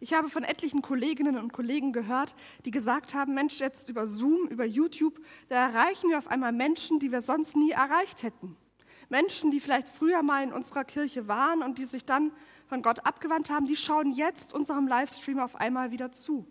Ich 0.00 0.14
habe 0.14 0.28
von 0.28 0.44
etlichen 0.44 0.80
Kolleginnen 0.80 1.36
und 1.38 1.52
Kollegen 1.52 1.92
gehört, 1.92 2.36
die 2.64 2.70
gesagt 2.70 3.14
haben, 3.14 3.34
Mensch, 3.34 3.58
jetzt 3.58 3.88
über 3.88 4.06
Zoom, 4.06 4.46
über 4.46 4.64
YouTube, 4.64 5.20
da 5.48 5.56
erreichen 5.56 6.10
wir 6.10 6.18
auf 6.18 6.28
einmal 6.28 6.52
Menschen, 6.52 7.00
die 7.00 7.10
wir 7.10 7.20
sonst 7.20 7.56
nie 7.56 7.72
erreicht 7.72 8.22
hätten. 8.22 8.56
Menschen, 9.08 9.50
die 9.50 9.60
vielleicht 9.60 9.88
früher 9.88 10.22
mal 10.22 10.44
in 10.44 10.52
unserer 10.52 10.84
Kirche 10.84 11.26
waren 11.26 11.62
und 11.62 11.78
die 11.78 11.84
sich 11.84 12.04
dann 12.04 12.32
von 12.66 12.82
Gott 12.82 13.04
abgewandt 13.06 13.50
haben, 13.50 13.66
die 13.66 13.76
schauen 13.76 14.12
jetzt 14.12 14.52
unserem 14.52 14.86
Livestream 14.86 15.40
auf 15.40 15.56
einmal 15.56 15.90
wieder 15.90 16.12
zu. 16.12 16.46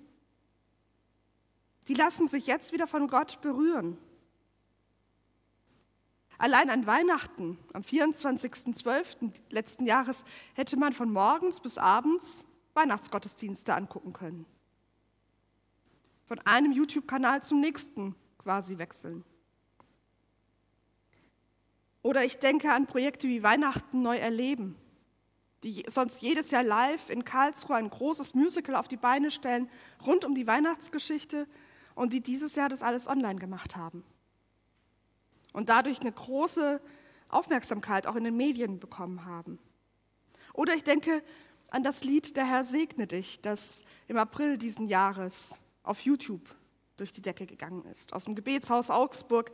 Die 1.88 1.94
lassen 1.94 2.27
sich 2.27 2.48
jetzt 2.48 2.74
wieder 2.74 2.88
von 2.88 3.08
Gott 3.08 3.39
berühren. 3.42 3.98
Allein 6.38 6.70
an 6.70 6.86
Weihnachten, 6.86 7.58
am 7.74 7.82
24.12. 7.82 9.32
letzten 9.50 9.86
Jahres, 9.86 10.24
hätte 10.53 10.77
man 10.77 10.94
von 10.94 11.12
morgens 11.12 11.60
bis 11.60 11.77
abends 11.77 12.46
Weihnachtsgottesdienste 12.75 13.74
angucken 13.74 14.13
können. 14.13 14.46
Von 16.27 16.39
einem 16.46 16.72
YouTube-Kanal 16.72 17.41
zum 17.41 17.60
nächsten 17.60 18.15
quasi 18.38 18.77
wechseln. 18.77 19.24
Oder 22.03 22.24
ich 22.24 22.38
denke 22.38 22.72
an 22.72 22.86
Projekte 22.86 23.27
wie 23.27 23.41
Weihnachten 23.41 24.01
neu 24.01 24.17
erleben, 24.17 24.75
die 25.63 25.84
sonst 25.89 26.22
jedes 26.22 26.51
Jahr 26.51 26.63
live 26.63 27.10
in 27.10 27.25
Karlsruhe 27.25 27.77
ein 27.77 27.89
großes 27.89 28.36
Musical 28.36 28.75
auf 28.75 28.88
die 28.88 28.96
Beine 28.96 29.32
stellen, 29.32 29.70
rund 30.06 30.24
um 30.24 30.36
die 30.36 30.46
Weihnachtsgeschichte 30.46 31.48
und 31.96 32.13
die 32.13 32.22
dieses 32.22 32.56
Jahr 32.56 32.70
das 32.70 32.84
alles 32.84 33.08
online 33.08 33.39
gemacht 33.39 33.75
haben. 33.75 34.03
Und 35.58 35.70
dadurch 35.70 36.02
eine 36.02 36.12
große 36.12 36.80
Aufmerksamkeit 37.30 38.06
auch 38.06 38.16
in 38.16 38.24
den 38.24 38.38
Medien 38.38 38.80
bekommen 38.80 39.26
haben. 39.26 39.58
Oder 40.54 40.76
ich 40.76 40.84
denke 40.84 41.24
an 41.72 41.82
das 41.82 42.04
Lied 42.04 42.38
Der 42.38 42.46
Herr 42.46 42.64
segne 42.64 43.08
dich, 43.08 43.42
das 43.42 43.84
im 44.08 44.18
April 44.18 44.60
diesen 44.60 44.86
Jahres 44.88 45.60
auf 45.82 46.02
YouTube 46.02 46.48
durch 46.96 47.12
die 47.12 47.24
Decke 47.24 47.48
gegangen 47.48 47.84
ist, 47.92 48.14
aus 48.14 48.26
dem 48.26 48.36
Gebetshaus 48.36 48.92
Augsburg. 48.92 49.52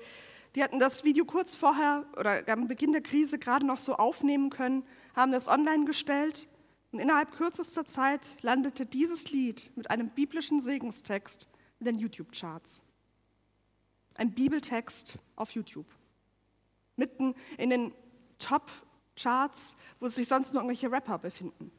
Die 0.55 0.61
hatten 0.61 0.77
das 0.77 1.05
Video 1.05 1.23
kurz 1.23 1.55
vorher 1.55 2.05
oder 2.17 2.45
am 2.49 2.67
Beginn 2.67 2.91
der 2.91 3.01
Krise 3.01 3.39
gerade 3.39 3.65
noch 3.65 3.79
so 3.79 3.95
aufnehmen 3.95 4.49
können, 4.49 4.85
haben 5.15 5.31
das 5.31 5.47
online 5.47 5.85
gestellt 5.85 6.49
und 6.91 6.99
innerhalb 6.99 7.31
kürzester 7.31 7.85
Zeit 7.85 8.19
landete 8.41 8.85
dieses 8.85 9.31
Lied 9.31 9.71
mit 9.77 9.89
einem 9.89 10.09
biblischen 10.09 10.59
Segenstext 10.59 11.47
in 11.79 11.85
den 11.85 11.97
YouTube-Charts. 11.97 12.83
Ein 14.15 14.33
Bibeltext 14.33 15.17
auf 15.35 15.51
YouTube. 15.51 15.87
Mitten 16.95 17.35
in 17.57 17.69
den 17.69 17.93
Top-Charts, 18.39 19.75
wo 19.99 20.07
sich 20.07 20.27
sonst 20.27 20.53
nur 20.53 20.61
irgendwelche 20.61 20.91
Rapper 20.91 21.17
befinden. 21.17 21.71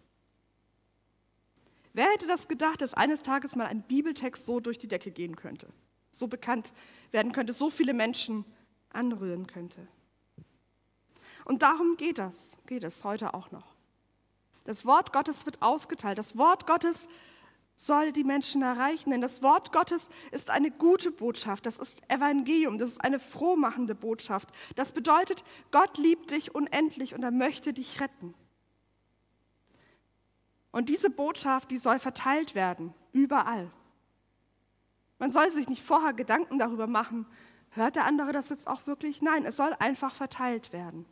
Wer 1.93 2.07
hätte 2.07 2.27
das 2.27 2.49
gedacht, 2.49 2.81
dass 2.81 2.95
eines 2.95 3.23
Tages 3.23 3.55
mal 3.55 3.67
ein 3.67 3.83
Bibeltext 3.83 4.45
so 4.45 4.59
durch 4.59 4.79
die 4.79 4.89
Decke 4.89 5.13
gehen 5.13 5.37
könnte, 5.37 5.69
so 6.11 6.27
bekannt 6.27 6.73
werden 7.13 7.31
könnte, 7.31 7.53
so 7.53 7.71
viele 7.71 7.95
Menschen 7.95 8.45
anrühren 8.91 9.47
könnte? 9.47 9.87
Und 11.45 11.63
darum 11.63 11.97
geht 11.97 12.19
das, 12.19 12.57
geht 12.67 12.83
es 12.83 13.05
heute 13.05 13.35
auch 13.35 13.53
noch. 13.53 13.77
Das 14.65 14.85
Wort 14.87 15.13
Gottes 15.13 15.45
wird 15.47 15.63
ausgeteilt. 15.63 16.19
Das 16.19 16.37
Wort 16.37 16.67
Gottes 16.67 17.07
soll 17.77 18.13
die 18.13 18.25
Menschen 18.25 18.63
erreichen, 18.63 19.11
denn 19.11 19.21
das 19.21 19.43
Wort 19.43 19.73
Gottes 19.73 20.09
ist 20.31 20.51
eine 20.51 20.71
gute 20.71 21.11
Botschaft, 21.11 21.67
das 21.67 21.79
ist 21.79 22.09
Evangelium, 22.09 22.79
das 22.79 22.93
ist 22.93 23.05
eine 23.05 23.19
frohmachende 23.19 23.95
Botschaft. 23.95 24.51
Das 24.77 24.93
bedeutet, 24.93 25.45
Gott 25.71 25.99
liebt 25.99 26.31
dich 26.31 26.55
unendlich 26.55 27.15
und 27.15 27.23
er 27.23 27.33
möchte 27.33 27.73
dich 27.73 28.01
retten. 28.01 28.35
Und 30.71 30.89
diese 30.89 31.11
Botschaft, 31.11 31.71
die 31.71 31.77
soll 31.77 31.99
verteilt 31.99 32.55
werden, 32.55 32.95
überall. 33.13 33.71
Man 35.19 35.31
soll 35.31 35.51
sich 35.51 35.69
nicht 35.69 35.83
vorher 35.83 36.13
Gedanken 36.13 36.59
darüber 36.59 36.87
machen, 36.87 37.27
hört 37.71 37.97
der 37.97 38.05
andere 38.05 38.33
das 38.33 38.51
jetzt 38.51 38.67
auch 38.67 38.87
wirklich? 38.87 39.23
Nein, 39.23 39.47
es 39.47 39.57
soll 39.57 39.75
einfach 39.79 40.15
verteilt 40.15 40.73
werden. 40.73 41.07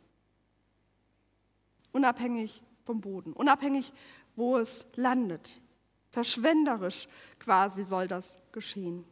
Unabhängig 1.91 2.63
vom 2.85 3.01
Boden, 3.01 3.33
unabhängig, 3.33 3.93
wo 4.35 4.57
es 4.57 4.85
landet. 4.95 5.61
Verschwenderisch 6.13 7.07
quasi 7.39 7.83
soll 7.83 8.07
das 8.07 8.37
geschehen. 8.51 9.03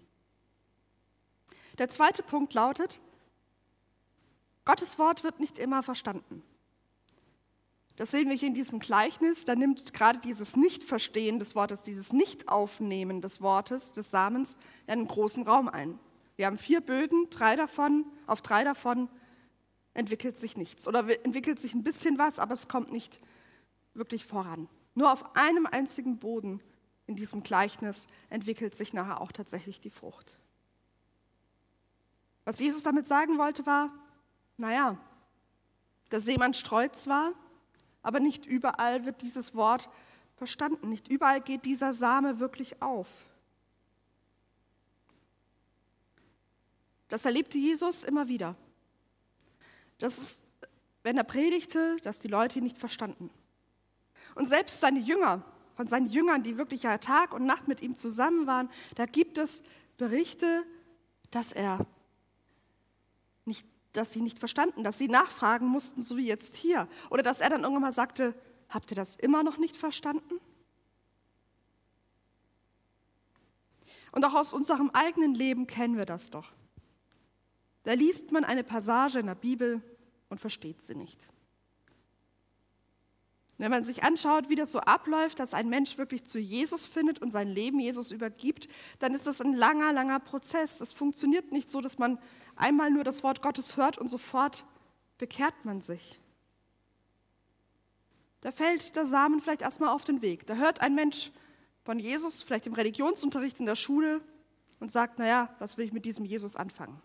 Der 1.80 1.90
zweite 1.90 2.22
Punkt 2.22 2.54
lautet, 2.54 3.02
Gottes 4.66 5.00
Wort 5.00 5.24
wird 5.24 5.40
nicht 5.40 5.58
immer 5.58 5.82
verstanden. 5.82 6.44
Das 7.96 8.12
sehen 8.12 8.30
wir 8.30 8.36
hier 8.36 8.50
in 8.50 8.54
diesem 8.54 8.78
Gleichnis. 8.78 9.46
Da 9.46 9.56
nimmt 9.56 9.96
gerade 9.96 10.20
dieses 10.20 10.56
Nichtverstehen 10.56 11.40
des 11.40 11.56
Wortes, 11.56 11.82
dieses 11.82 12.14
Nichtaufnehmen 12.14 13.20
des 13.20 13.42
Wortes, 13.42 13.92
des 13.92 14.12
Samens, 14.12 14.56
einen 14.86 15.08
großen 15.08 15.42
Raum 15.44 15.70
ein. 15.70 15.98
Wir 16.36 16.46
haben 16.46 16.60
vier 16.60 16.82
Böden, 16.82 17.32
drei 17.32 17.56
davon, 17.56 18.06
auf 18.28 18.44
drei 18.44 18.64
davon 18.64 19.10
entwickelt 19.96 20.38
sich 20.38 20.56
nichts 20.56 20.88
oder 20.88 21.00
entwickelt 21.26 21.60
sich 21.60 21.74
ein 21.74 21.84
bisschen 21.84 22.20
was, 22.20 22.38
aber 22.38 22.54
es 22.54 22.68
kommt 22.68 22.92
nicht 22.92 23.20
wirklich 23.96 24.24
voran. 24.26 24.70
Nur 24.94 25.12
auf 25.12 25.36
einem 25.36 25.66
einzigen 25.66 26.20
Boden 26.20 26.62
in 27.08 27.16
diesem 27.16 27.44
Gleichnis 27.44 28.08
entwickelt 28.30 28.76
sich 28.76 28.94
nachher 28.94 29.22
auch 29.22 29.32
tatsächlich 29.32 29.80
die 29.80 29.90
Frucht. 29.90 30.38
Was 32.46 32.60
Jesus 32.60 32.84
damit 32.84 33.08
sagen 33.08 33.38
wollte, 33.38 33.66
war, 33.66 33.92
naja, 34.58 34.98
der 36.12 36.20
Seemann 36.20 36.54
streut 36.54 36.96
zwar, 36.96 37.34
aber 38.04 38.20
nicht 38.20 38.46
überall 38.46 39.06
wird 39.06 39.22
dieses 39.22 39.56
Wort 39.56 39.90
verstanden. 40.36 40.90
Nicht 40.90 41.08
überall 41.08 41.42
geht 41.42 41.66
dieser 41.66 41.94
Same 41.94 42.40
wirklich 42.40 42.82
auf. 42.82 43.08
Das 47.10 47.26
erlebte 47.26 47.58
Jesus 47.58 48.04
immer 48.04 48.28
wieder. 48.28 48.56
Das 50.00 50.18
ist, 50.18 50.42
wenn 51.04 51.18
er 51.18 51.24
predigte, 51.24 51.98
dass 52.04 52.20
die 52.20 52.28
Leute 52.28 52.60
ihn 52.60 52.64
nicht 52.64 52.78
verstanden. 52.78 53.30
Und 54.34 54.48
selbst 54.48 54.80
seine 54.80 55.00
Jünger, 55.00 55.44
von 55.82 55.88
seinen 55.88 56.10
Jüngern, 56.10 56.44
die 56.44 56.60
wirklich 56.60 56.84
ja 56.84 57.00
Tag 57.00 57.34
und 57.34 57.48
Nacht 57.48 57.68
mit 57.68 57.82
ihm 57.82 57.98
zusammen 57.98 58.46
waren, 58.46 58.70
da 58.94 59.08
gibt 59.08 59.40
es 59.40 59.64
Berichte, 59.98 60.64
dass 61.32 61.52
er 61.52 61.88
nicht 63.46 63.66
dass 63.94 64.12
sie 64.12 64.22
nicht 64.22 64.38
verstanden, 64.38 64.84
dass 64.84 65.00
sie 65.00 65.08
nachfragen 65.08 65.66
mussten, 65.66 66.04
so 66.04 66.18
wie 66.18 66.28
jetzt 66.28 66.56
hier. 66.56 66.88
Oder 67.10 67.24
dass 67.24 67.42
er 67.42 67.50
dann 67.50 67.64
irgendwann 67.64 67.82
mal 67.82 67.92
sagte, 67.92 68.36
habt 68.70 68.92
ihr 68.92 68.96
das 68.96 69.16
immer 69.16 69.44
noch 69.44 69.58
nicht 69.58 69.76
verstanden? 69.76 70.40
Und 74.12 74.24
auch 74.24 74.36
aus 74.36 74.54
unserem 74.54 74.92
eigenen 74.92 75.34
Leben 75.34 75.68
kennen 75.68 75.98
wir 75.98 76.06
das 76.06 76.30
doch. 76.30 76.54
Da 77.84 77.94
liest 77.94 78.32
man 78.32 78.46
eine 78.46 78.64
Passage 78.64 79.20
in 79.20 79.26
der 79.26 79.36
Bibel 79.36 79.82
und 80.30 80.40
versteht 80.40 80.84
sie 80.84 80.96
nicht. 80.96 81.28
Wenn 83.62 83.70
man 83.70 83.84
sich 83.84 84.04
anschaut, 84.04 84.50
wie 84.50 84.56
das 84.56 84.72
so 84.72 84.80
abläuft, 84.80 85.38
dass 85.38 85.54
ein 85.54 85.70
Mensch 85.70 86.00
wirklich 86.00 86.26
zu 86.26 86.40
Jesus 86.40 86.88
findet 86.88 87.22
und 87.22 87.30
sein 87.30 87.48
Leben 87.48 87.80
Jesus 87.80 88.10
übergibt, 88.10 88.68
dann 88.98 89.14
ist 89.14 89.28
das 89.28 89.40
ein 89.40 89.54
langer, 89.54 89.94
langer 89.94 90.20
Prozess. 90.20 90.80
Das 90.80 90.94
funktioniert 90.94 91.52
nicht 91.52 91.70
so, 91.70 91.80
dass 91.80 92.00
man 92.00 92.18
einmal 92.56 92.90
nur 92.90 93.04
das 93.04 93.22
Wort 93.22 93.44
Gottes 93.44 93.78
hört 93.78 94.00
und 94.00 94.08
sofort 94.08 94.66
bekehrt 95.20 95.54
man 95.64 95.80
sich. 95.80 96.20
Da 98.42 98.52
fällt 98.52 98.96
der 98.96 99.06
Samen 99.06 99.42
vielleicht 99.42 99.62
erstmal 99.62 99.90
auf 99.90 100.06
den 100.06 100.24
Weg. 100.24 100.48
Da 100.48 100.56
hört 100.56 100.82
ein 100.82 100.96
Mensch 100.96 101.32
von 101.84 102.00
Jesus, 102.00 102.42
vielleicht 102.42 102.66
im 102.66 102.74
Religionsunterricht 102.74 103.60
in 103.60 103.68
der 103.68 103.76
Schule, 103.76 104.22
und 104.80 104.92
sagt, 104.92 105.20
naja, 105.20 105.56
was 105.60 105.78
will 105.78 105.86
ich 105.86 105.94
mit 105.94 106.06
diesem 106.06 106.26
Jesus 106.26 106.56
anfangen? 106.56 107.00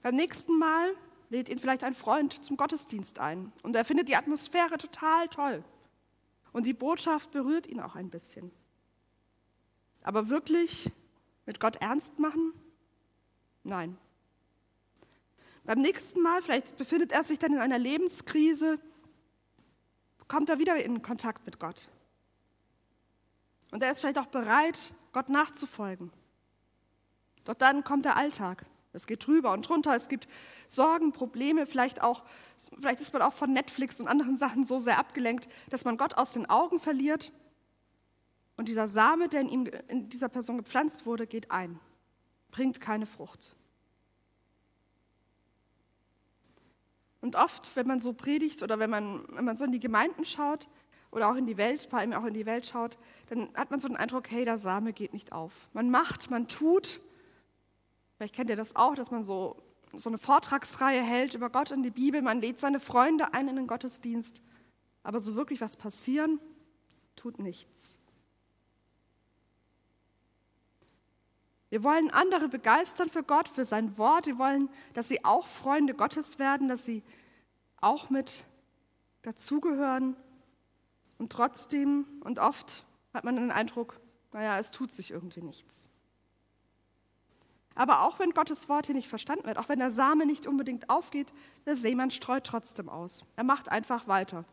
Beim 0.00 0.16
nächsten 0.16 0.58
Mal 0.58 0.94
lädt 1.32 1.48
ihn 1.48 1.58
vielleicht 1.58 1.82
ein 1.82 1.94
Freund 1.94 2.44
zum 2.44 2.58
Gottesdienst 2.58 3.18
ein 3.18 3.52
und 3.62 3.74
er 3.74 3.86
findet 3.86 4.06
die 4.06 4.16
Atmosphäre 4.16 4.76
total 4.76 5.28
toll. 5.28 5.64
Und 6.52 6.66
die 6.66 6.74
Botschaft 6.74 7.30
berührt 7.30 7.66
ihn 7.66 7.80
auch 7.80 7.94
ein 7.96 8.10
bisschen. 8.10 8.52
Aber 10.02 10.28
wirklich 10.28 10.90
mit 11.46 11.58
Gott 11.58 11.76
ernst 11.76 12.18
machen? 12.18 12.52
Nein. 13.64 13.96
Beim 15.64 15.80
nächsten 15.80 16.20
Mal, 16.20 16.42
vielleicht 16.42 16.76
befindet 16.76 17.12
er 17.12 17.24
sich 17.24 17.38
dann 17.38 17.54
in 17.54 17.60
einer 17.60 17.78
Lebenskrise, 17.78 18.78
kommt 20.28 20.50
er 20.50 20.58
wieder 20.58 20.84
in 20.84 21.00
Kontakt 21.00 21.46
mit 21.46 21.58
Gott. 21.58 21.88
Und 23.70 23.82
er 23.82 23.90
ist 23.90 24.00
vielleicht 24.00 24.18
auch 24.18 24.26
bereit, 24.26 24.92
Gott 25.12 25.30
nachzufolgen. 25.30 26.12
Doch 27.44 27.54
dann 27.54 27.84
kommt 27.84 28.04
der 28.04 28.18
Alltag. 28.18 28.66
Es 28.92 29.06
geht 29.06 29.26
drüber 29.26 29.52
und 29.52 29.68
drunter. 29.68 29.94
Es 29.94 30.08
gibt 30.08 30.28
Sorgen, 30.66 31.12
Probleme, 31.12 31.66
vielleicht 31.66 32.02
auch, 32.02 32.22
vielleicht 32.78 33.00
ist 33.00 33.12
man 33.12 33.22
auch 33.22 33.32
von 33.32 33.52
Netflix 33.52 34.00
und 34.00 34.08
anderen 34.08 34.36
Sachen 34.36 34.64
so 34.64 34.78
sehr 34.78 34.98
abgelenkt, 34.98 35.48
dass 35.70 35.84
man 35.84 35.96
Gott 35.96 36.14
aus 36.14 36.32
den 36.32 36.48
Augen 36.48 36.80
verliert. 36.80 37.32
Und 38.56 38.68
dieser 38.68 38.88
Same, 38.88 39.28
der 39.28 39.40
in, 39.40 39.48
ihm, 39.48 39.66
in 39.88 40.08
dieser 40.08 40.28
Person 40.28 40.58
gepflanzt 40.58 41.06
wurde, 41.06 41.26
geht 41.26 41.50
ein, 41.50 41.80
bringt 42.50 42.80
keine 42.80 43.06
Frucht. 43.06 43.56
Und 47.22 47.36
oft, 47.36 47.74
wenn 47.76 47.86
man 47.86 48.00
so 48.00 48.12
predigt 48.12 48.62
oder 48.62 48.78
wenn 48.78 48.90
man, 48.90 49.24
wenn 49.28 49.44
man 49.44 49.56
so 49.56 49.64
in 49.64 49.72
die 49.72 49.80
Gemeinden 49.80 50.24
schaut 50.24 50.68
oder 51.12 51.30
auch 51.30 51.36
in 51.36 51.46
die 51.46 51.56
Welt, 51.56 51.86
vor 51.88 52.00
allem 52.00 52.12
auch 52.12 52.24
in 52.24 52.34
die 52.34 52.46
Welt 52.46 52.66
schaut, 52.66 52.98
dann 53.28 53.48
hat 53.54 53.70
man 53.70 53.80
so 53.80 53.88
den 53.88 53.96
Eindruck, 53.96 54.30
hey, 54.30 54.44
der 54.44 54.58
Same 54.58 54.92
geht 54.92 55.12
nicht 55.12 55.32
auf. 55.32 55.52
Man 55.72 55.88
macht, 55.88 56.30
man 56.30 56.48
tut, 56.48 57.00
Vielleicht 58.22 58.36
kennt 58.36 58.50
ihr 58.50 58.56
das 58.56 58.76
auch, 58.76 58.94
dass 58.94 59.10
man 59.10 59.24
so, 59.24 59.60
so 59.96 60.08
eine 60.08 60.16
Vortragsreihe 60.16 61.02
hält 61.02 61.34
über 61.34 61.50
Gott 61.50 61.72
und 61.72 61.82
die 61.82 61.90
Bibel. 61.90 62.22
Man 62.22 62.40
lädt 62.40 62.60
seine 62.60 62.78
Freunde 62.78 63.34
ein 63.34 63.48
in 63.48 63.56
den 63.56 63.66
Gottesdienst. 63.66 64.40
Aber 65.02 65.18
so 65.18 65.34
wirklich 65.34 65.60
was 65.60 65.74
passieren, 65.74 66.38
tut 67.16 67.40
nichts. 67.40 67.98
Wir 71.68 71.82
wollen 71.82 72.12
andere 72.12 72.48
begeistern 72.48 73.10
für 73.10 73.24
Gott, 73.24 73.48
für 73.48 73.64
sein 73.64 73.98
Wort. 73.98 74.26
Wir 74.26 74.38
wollen, 74.38 74.68
dass 74.94 75.08
sie 75.08 75.24
auch 75.24 75.48
Freunde 75.48 75.92
Gottes 75.92 76.38
werden, 76.38 76.68
dass 76.68 76.84
sie 76.84 77.02
auch 77.80 78.08
mit 78.08 78.44
dazugehören. 79.22 80.14
Und 81.18 81.32
trotzdem 81.32 82.06
und 82.20 82.38
oft 82.38 82.86
hat 83.12 83.24
man 83.24 83.34
den 83.34 83.50
Eindruck, 83.50 83.98
naja, 84.30 84.60
es 84.60 84.70
tut 84.70 84.92
sich 84.92 85.10
irgendwie 85.10 85.42
nichts. 85.42 85.91
Aber 87.74 88.02
auch 88.02 88.18
wenn 88.18 88.32
Gottes 88.32 88.68
Wort 88.68 88.86
hier 88.86 88.94
nicht 88.94 89.08
verstanden 89.08 89.46
wird, 89.46 89.58
auch 89.58 89.68
wenn 89.68 89.78
der 89.78 89.90
Same 89.90 90.26
nicht 90.26 90.46
unbedingt 90.46 90.90
aufgeht, 90.90 91.32
der 91.66 91.76
Seemann 91.76 92.10
streut 92.10 92.44
trotzdem 92.44 92.88
aus. 92.88 93.24
Er 93.36 93.44
macht 93.44 93.70
einfach 93.70 94.08
weiter. 94.08 94.44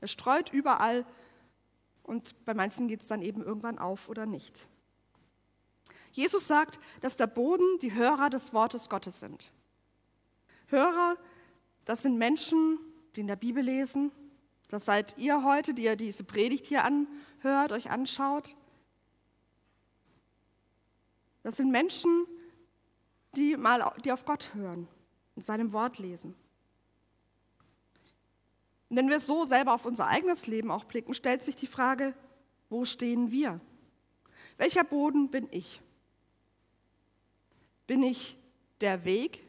Er 0.00 0.08
streut 0.08 0.52
überall 0.52 1.06
und 2.02 2.44
bei 2.44 2.54
manchen 2.54 2.88
geht 2.88 3.02
es 3.02 3.08
dann 3.08 3.22
eben 3.22 3.42
irgendwann 3.42 3.78
auf 3.78 4.08
oder 4.08 4.26
nicht. 4.26 4.68
Jesus 6.12 6.48
sagt, 6.48 6.80
dass 7.00 7.16
der 7.16 7.26
Boden 7.26 7.78
die 7.80 7.94
Hörer 7.94 8.30
des 8.30 8.52
Wortes 8.52 8.88
Gottes 8.88 9.20
sind. 9.20 9.52
Hörer, 10.66 11.16
das 11.84 12.02
sind 12.02 12.18
Menschen, 12.18 12.78
die 13.14 13.20
in 13.20 13.26
der 13.26 13.36
Bibel 13.36 13.62
lesen. 13.62 14.10
Das 14.68 14.84
seid 14.84 15.16
ihr 15.16 15.44
heute, 15.44 15.74
die 15.74 15.84
ihr 15.84 15.96
diese 15.96 16.24
Predigt 16.24 16.66
hier 16.66 16.84
anhört, 16.84 17.72
euch 17.72 17.90
anschaut. 17.90 18.54
Das 21.42 21.56
sind 21.56 21.70
Menschen, 21.70 22.26
die 22.26 22.37
mal 23.56 23.92
die 24.04 24.12
auf 24.12 24.24
Gott 24.24 24.54
hören 24.54 24.88
und 25.36 25.42
seinem 25.42 25.72
Wort 25.72 25.98
lesen. 25.98 26.34
Und 28.88 28.96
wenn 28.96 29.08
wir 29.08 29.20
so 29.20 29.44
selber 29.44 29.74
auf 29.74 29.84
unser 29.84 30.06
eigenes 30.06 30.46
Leben 30.46 30.70
auch 30.70 30.84
blicken, 30.84 31.14
stellt 31.14 31.42
sich 31.42 31.56
die 31.56 31.66
Frage, 31.66 32.14
wo 32.70 32.84
stehen 32.84 33.30
wir? 33.30 33.60
Welcher 34.56 34.84
Boden 34.84 35.30
bin 35.30 35.48
ich? 35.50 35.80
Bin 37.86 38.02
ich 38.02 38.36
der 38.80 39.04
Weg, 39.04 39.42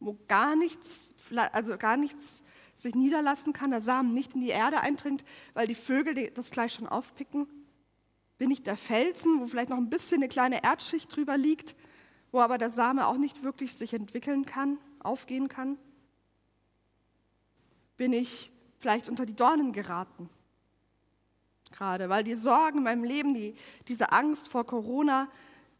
wo 0.00 0.18
gar 0.28 0.56
nichts, 0.56 1.14
also 1.52 1.76
gar 1.78 1.96
nichts 1.96 2.44
sich 2.74 2.94
niederlassen 2.94 3.52
kann, 3.52 3.70
der 3.70 3.80
Samen 3.80 4.14
nicht 4.14 4.34
in 4.34 4.40
die 4.40 4.48
Erde 4.48 4.80
eindringt, 4.80 5.24
weil 5.54 5.66
die 5.66 5.74
Vögel 5.74 6.30
das 6.30 6.50
gleich 6.50 6.74
schon 6.74 6.88
aufpicken? 6.88 7.48
Bin 8.36 8.50
ich 8.50 8.62
der 8.62 8.76
Felsen, 8.76 9.40
wo 9.40 9.46
vielleicht 9.46 9.70
noch 9.70 9.76
ein 9.76 9.90
bisschen 9.90 10.18
eine 10.18 10.28
kleine 10.28 10.62
Erdschicht 10.62 11.14
drüber 11.14 11.36
liegt, 11.36 11.76
wo 12.34 12.40
aber 12.40 12.58
der 12.58 12.70
Same 12.70 13.06
auch 13.06 13.16
nicht 13.16 13.44
wirklich 13.44 13.74
sich 13.74 13.94
entwickeln 13.94 14.44
kann, 14.44 14.78
aufgehen 14.98 15.46
kann? 15.46 15.78
Bin 17.96 18.12
ich 18.12 18.50
vielleicht 18.80 19.08
unter 19.08 19.24
die 19.24 19.36
Dornen 19.36 19.72
geraten? 19.72 20.28
Gerade, 21.70 22.08
weil 22.08 22.24
die 22.24 22.34
Sorgen 22.34 22.78
in 22.78 22.84
meinem 22.84 23.04
Leben, 23.04 23.34
die, 23.34 23.54
diese 23.86 24.10
Angst 24.10 24.48
vor 24.48 24.66
Corona, 24.66 25.28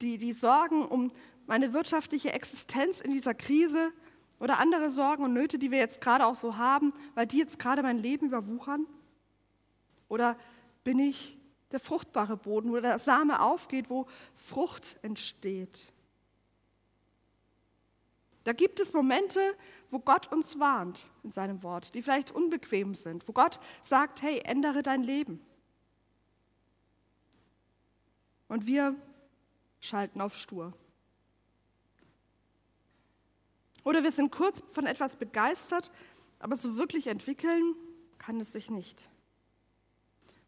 die, 0.00 0.16
die 0.16 0.32
Sorgen 0.32 0.87
um 0.87 1.11
meine 1.49 1.73
wirtschaftliche 1.73 2.32
Existenz 2.32 3.00
in 3.00 3.11
dieser 3.11 3.34
Krise 3.34 3.90
oder 4.38 4.61
andere 4.61 4.90
Sorgen 4.90 5.25
und 5.25 5.32
Nöte, 5.32 5.58
die 5.58 5.73
wir 5.73 5.78
jetzt 5.78 6.00
gerade 6.00 6.25
auch 6.25 6.37
so 6.37 6.56
haben, 6.56 6.92
weil 7.16 7.26
die 7.26 7.38
jetzt 7.38 7.58
gerade 7.58 7.82
mein 7.82 7.99
Leben 7.99 8.26
überwuchern? 8.26 8.87
Oder 10.06 10.38
bin 10.84 11.00
ich 11.00 11.37
der 11.73 11.80
fruchtbare 11.80 12.37
Boden, 12.37 12.70
wo 12.70 12.78
der 12.78 13.00
Same 13.00 13.40
aufgeht, 13.40 13.90
wo 13.90 14.06
Frucht 14.37 15.00
entsteht? 15.02 15.92
Da 18.44 18.52
gibt 18.52 18.78
es 18.78 18.92
Momente, 18.92 19.56
wo 19.90 19.98
Gott 19.98 20.30
uns 20.30 20.58
warnt 20.58 21.06
in 21.22 21.30
seinem 21.30 21.62
Wort, 21.62 21.94
die 21.94 22.02
vielleicht 22.02 22.30
unbequem 22.30 22.94
sind, 22.94 23.26
wo 23.26 23.32
Gott 23.32 23.58
sagt, 23.80 24.22
hey, 24.22 24.40
ändere 24.44 24.83
dein 24.83 25.02
Leben. 25.02 25.40
Und 28.48 28.66
wir 28.66 28.94
schalten 29.80 30.20
auf 30.20 30.37
stur. 30.37 30.74
Oder 33.83 34.02
wir 34.02 34.12
sind 34.12 34.30
kurz 34.30 34.62
von 34.72 34.87
etwas 34.87 35.16
begeistert, 35.16 35.90
aber 36.38 36.57
so 36.57 36.76
wirklich 36.76 37.07
entwickeln 37.07 37.74
kann 38.18 38.40
es 38.40 38.52
sich 38.52 38.70
nicht. 38.70 39.11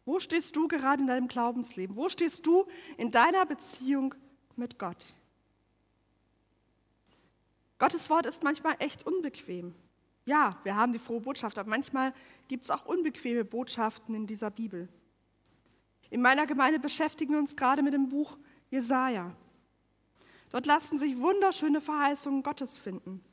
Wo 0.05 0.19
stehst 0.19 0.55
du 0.55 0.67
gerade 0.67 1.01
in 1.01 1.07
deinem 1.07 1.27
Glaubensleben? 1.27 1.95
Wo 1.95 2.09
stehst 2.09 2.45
du 2.45 2.65
in 2.97 3.11
deiner 3.11 3.45
Beziehung 3.45 4.15
mit 4.55 4.79
Gott? 4.79 5.15
Gottes 7.79 8.09
Wort 8.09 8.25
ist 8.25 8.43
manchmal 8.43 8.75
echt 8.79 9.05
unbequem. 9.05 9.75
Ja, 10.25 10.57
wir 10.63 10.75
haben 10.75 10.91
die 10.91 10.99
frohe 10.99 11.21
Botschaft, 11.21 11.57
aber 11.57 11.69
manchmal 11.69 12.13
gibt 12.49 12.65
es 12.65 12.69
auch 12.69 12.85
unbequeme 12.85 13.45
Botschaften 13.45 14.13
in 14.13 14.27
dieser 14.27 14.51
Bibel. 14.51 14.89
In 16.09 16.21
meiner 16.21 16.45
Gemeinde 16.45 16.79
beschäftigen 16.79 17.33
wir 17.33 17.39
uns 17.39 17.55
gerade 17.55 17.81
mit 17.81 17.93
dem 17.93 18.09
Buch 18.09 18.37
Jesaja. 18.69 19.31
Dort 20.49 20.65
lassen 20.65 20.97
sich 20.97 21.17
wunderschöne 21.17 21.79
Verheißungen 21.79 22.43
Gottes 22.43 22.77
finden, 22.77 23.23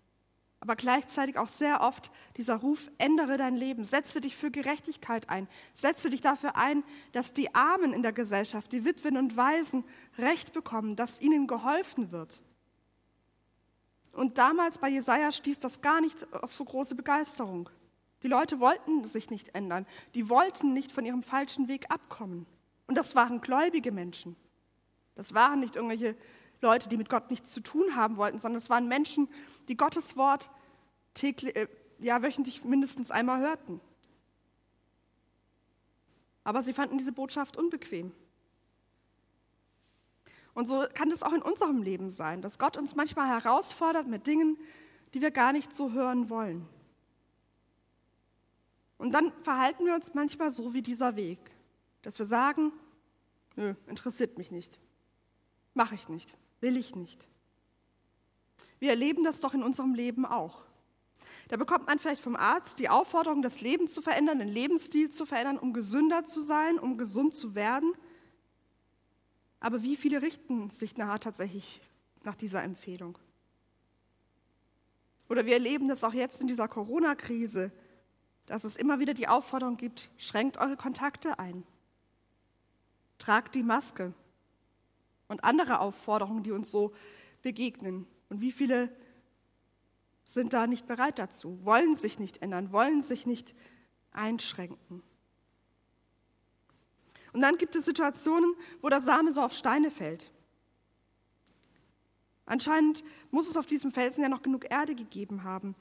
aber 0.61 0.77
gleichzeitig 0.77 1.39
auch 1.39 1.49
sehr 1.49 1.81
oft 1.81 2.13
dieser 2.37 2.57
Ruf: 2.57 2.91
ändere 2.99 3.37
dein 3.37 3.57
Leben, 3.57 3.85
setze 3.85 4.21
dich 4.21 4.37
für 4.37 4.53
Gerechtigkeit 4.53 5.29
ein, 5.29 5.49
setze 5.75 6.11
dich 6.11 6.21
dafür 6.21 6.57
ein, 6.57 6.85
dass 7.11 7.33
die 7.33 7.55
Armen 7.57 7.93
in 7.93 8.03
der 8.03 8.13
Gesellschaft, 8.13 8.73
die 8.73 8.85
Witwen 8.85 9.17
und 9.17 9.37
Waisen 9.37 9.85
Recht 10.19 10.53
bekommen, 10.53 10.95
dass 10.95 11.21
ihnen 11.21 11.49
geholfen 11.49 12.13
wird. 12.13 12.43
Und 14.15 14.39
damals 14.39 14.79
bei 14.79 14.89
Jesaja 14.89 15.33
stieß 15.33 15.59
das 15.59 15.81
gar 15.83 16.01
nicht 16.01 16.33
auf 16.33 16.55
so 16.55 16.65
große 16.65 16.95
Begeisterung. 16.95 17.69
Die 18.23 18.29
Leute 18.29 18.61
wollten 18.61 19.05
sich 19.05 19.29
nicht 19.31 19.55
ändern. 19.55 19.87
Die 20.15 20.31
wollten 20.31 20.73
nicht 20.73 20.93
von 20.93 21.05
ihrem 21.05 21.23
falschen 21.23 21.69
Weg 21.69 21.91
abkommen. 21.91 22.47
Und 22.87 22.97
das 22.97 23.15
waren 23.15 23.41
gläubige 23.41 23.93
Menschen. 23.93 24.37
Das 25.15 25.35
waren 25.35 25.61
nicht 25.61 25.77
irgendwelche 25.77 26.17
Leute, 26.61 26.89
die 26.89 26.97
mit 26.97 27.09
Gott 27.09 27.31
nichts 27.31 27.51
zu 27.51 27.61
tun 27.61 27.97
haben 27.97 28.17
wollten, 28.17 28.39
sondern 28.39 28.59
es 28.59 28.71
waren 28.71 28.89
Menschen, 28.89 29.29
die 29.69 29.77
Gottes 29.77 30.17
Wort 30.17 30.49
täglich, 31.13 31.55
äh, 31.57 31.69
ja, 31.99 32.23
wöchentlich 32.23 32.65
mindestens 32.65 33.11
einmal 33.11 33.41
hörten. 33.41 33.81
Aber 36.43 36.63
sie 36.63 36.73
fanden 36.73 36.99
diese 36.99 37.13
Botschaft 37.13 37.57
unbequem. 37.57 38.13
Und 40.55 40.67
so 40.67 40.85
kann 40.95 41.11
es 41.11 41.23
auch 41.23 41.33
in 41.33 41.43
unserem 41.43 41.83
Leben 41.83 42.11
sein, 42.11 42.41
dass 42.41 42.59
Gott 42.59 42.77
uns 42.77 42.95
manchmal 42.95 43.29
herausfordert 43.29 44.07
mit 44.07 44.27
Dingen, 44.27 44.57
die 45.13 45.21
wir 45.21 45.31
gar 45.31 45.53
nicht 45.53 45.75
so 45.75 45.93
hören 45.93 46.31
wollen. 46.31 46.67
Und 48.99 49.13
dann 49.13 49.33
verhalten 49.43 49.85
wir 49.85 49.95
uns 49.95 50.15
manchmal 50.15 50.51
so 50.51 50.73
wie 50.73 50.83
dieser 50.83 51.17
Weg, 51.17 51.39
dass 52.03 52.19
wir 52.19 52.27
sagen, 52.27 52.73
nö, 53.57 53.75
interessiert 53.89 54.39
mich 54.39 54.51
nicht, 54.51 54.79
mache 55.75 55.95
ich 55.95 56.09
nicht, 56.09 56.31
will 56.61 56.77
ich 56.77 56.95
nicht. 56.95 57.29
Wir 58.79 58.91
erleben 58.91 59.25
das 59.25 59.41
doch 59.41 59.55
in 59.55 59.63
unserem 59.63 59.95
Leben 59.95 60.25
auch. 60.25 60.63
Da 61.49 61.57
bekommt 61.57 61.87
man 61.87 61.99
vielleicht 61.99 62.23
vom 62.23 62.37
Arzt 62.37 62.79
die 62.79 62.89
Aufforderung, 62.89 63.43
das 63.43 63.61
Leben 63.61 63.89
zu 63.89 64.01
verändern, 64.01 64.39
den 64.39 64.49
Lebensstil 64.49 65.11
zu 65.11 65.27
verändern, 65.27 65.59
um 65.59 65.73
gesünder 65.73 66.25
zu 66.25 66.41
sein, 66.41 66.79
um 66.79 66.97
gesund 66.97 67.35
zu 67.35 67.55
werden. 67.55 67.93
Aber 69.65 69.83
wie 69.83 69.97
viele 69.97 70.21
richten 70.21 70.69
sich 70.69 70.99
nachher 70.99 71.21
tatsächlich 71.21 71.81
nach 72.23 72.35
dieser 72.35 72.63
Empfehlung? 72.63 73.17
Oder 75.31 75.47
wir 75.47 75.55
erleben 75.55 75.89
das 75.89 76.05
auch 76.05 76.13
jetzt 76.13 76.43
in 76.43 76.49
dieser 76.49 76.69
Corona-Krise, 76.69 77.73
dass 78.45 78.65
es 78.65 78.77
immer 78.77 79.01
wieder 79.01 79.15
die 79.15 79.27
Aufforderung 79.27 79.79
gibt, 79.79 80.11
schränkt 80.19 80.59
eure 80.59 80.77
Kontakte 80.77 81.39
ein, 81.39 81.65
tragt 83.17 83.55
die 83.55 83.63
Maske 83.63 84.13
und 85.29 85.45
andere 85.45 85.79
Aufforderungen, 85.79 86.43
die 86.43 86.53
uns 86.53 86.71
so 86.71 86.93
begegnen. 87.41 88.07
Und 88.29 88.43
wie 88.43 88.53
viele 88.53 88.95
sind 90.25 90.53
da 90.53 90.67
nicht 90.67 90.87
bereit 90.87 91.19
dazu, 91.19 91.65
wollen 91.65 91.95
sich 91.95 92.19
nicht 92.19 92.43
ändern, 92.43 92.71
wollen 92.71 93.01
sich 93.01 93.25
nicht 93.25 93.55
einschränken. 94.11 95.03
Und 97.35 97.43
dann 97.43 97.59
gibt 97.59 97.75
es 97.75 97.85
Situationen, 97.85 98.55
wo 98.81 98.89
der 98.89 99.01
Same 99.01 99.33
so 99.33 99.43
auf 99.43 99.53
Steine 99.53 99.91
fällt. 99.91 100.31
Anscheinend 102.47 103.03
muss 103.33 103.51
es 103.51 103.57
auf 103.57 103.67
diesem 103.67 103.91
Felsen 103.91 104.23
ja 104.23 104.29
noch 104.29 104.43
genug 104.43 104.71
Erde 104.71 104.95
gegeben 104.95 105.43
haben, 105.43 105.75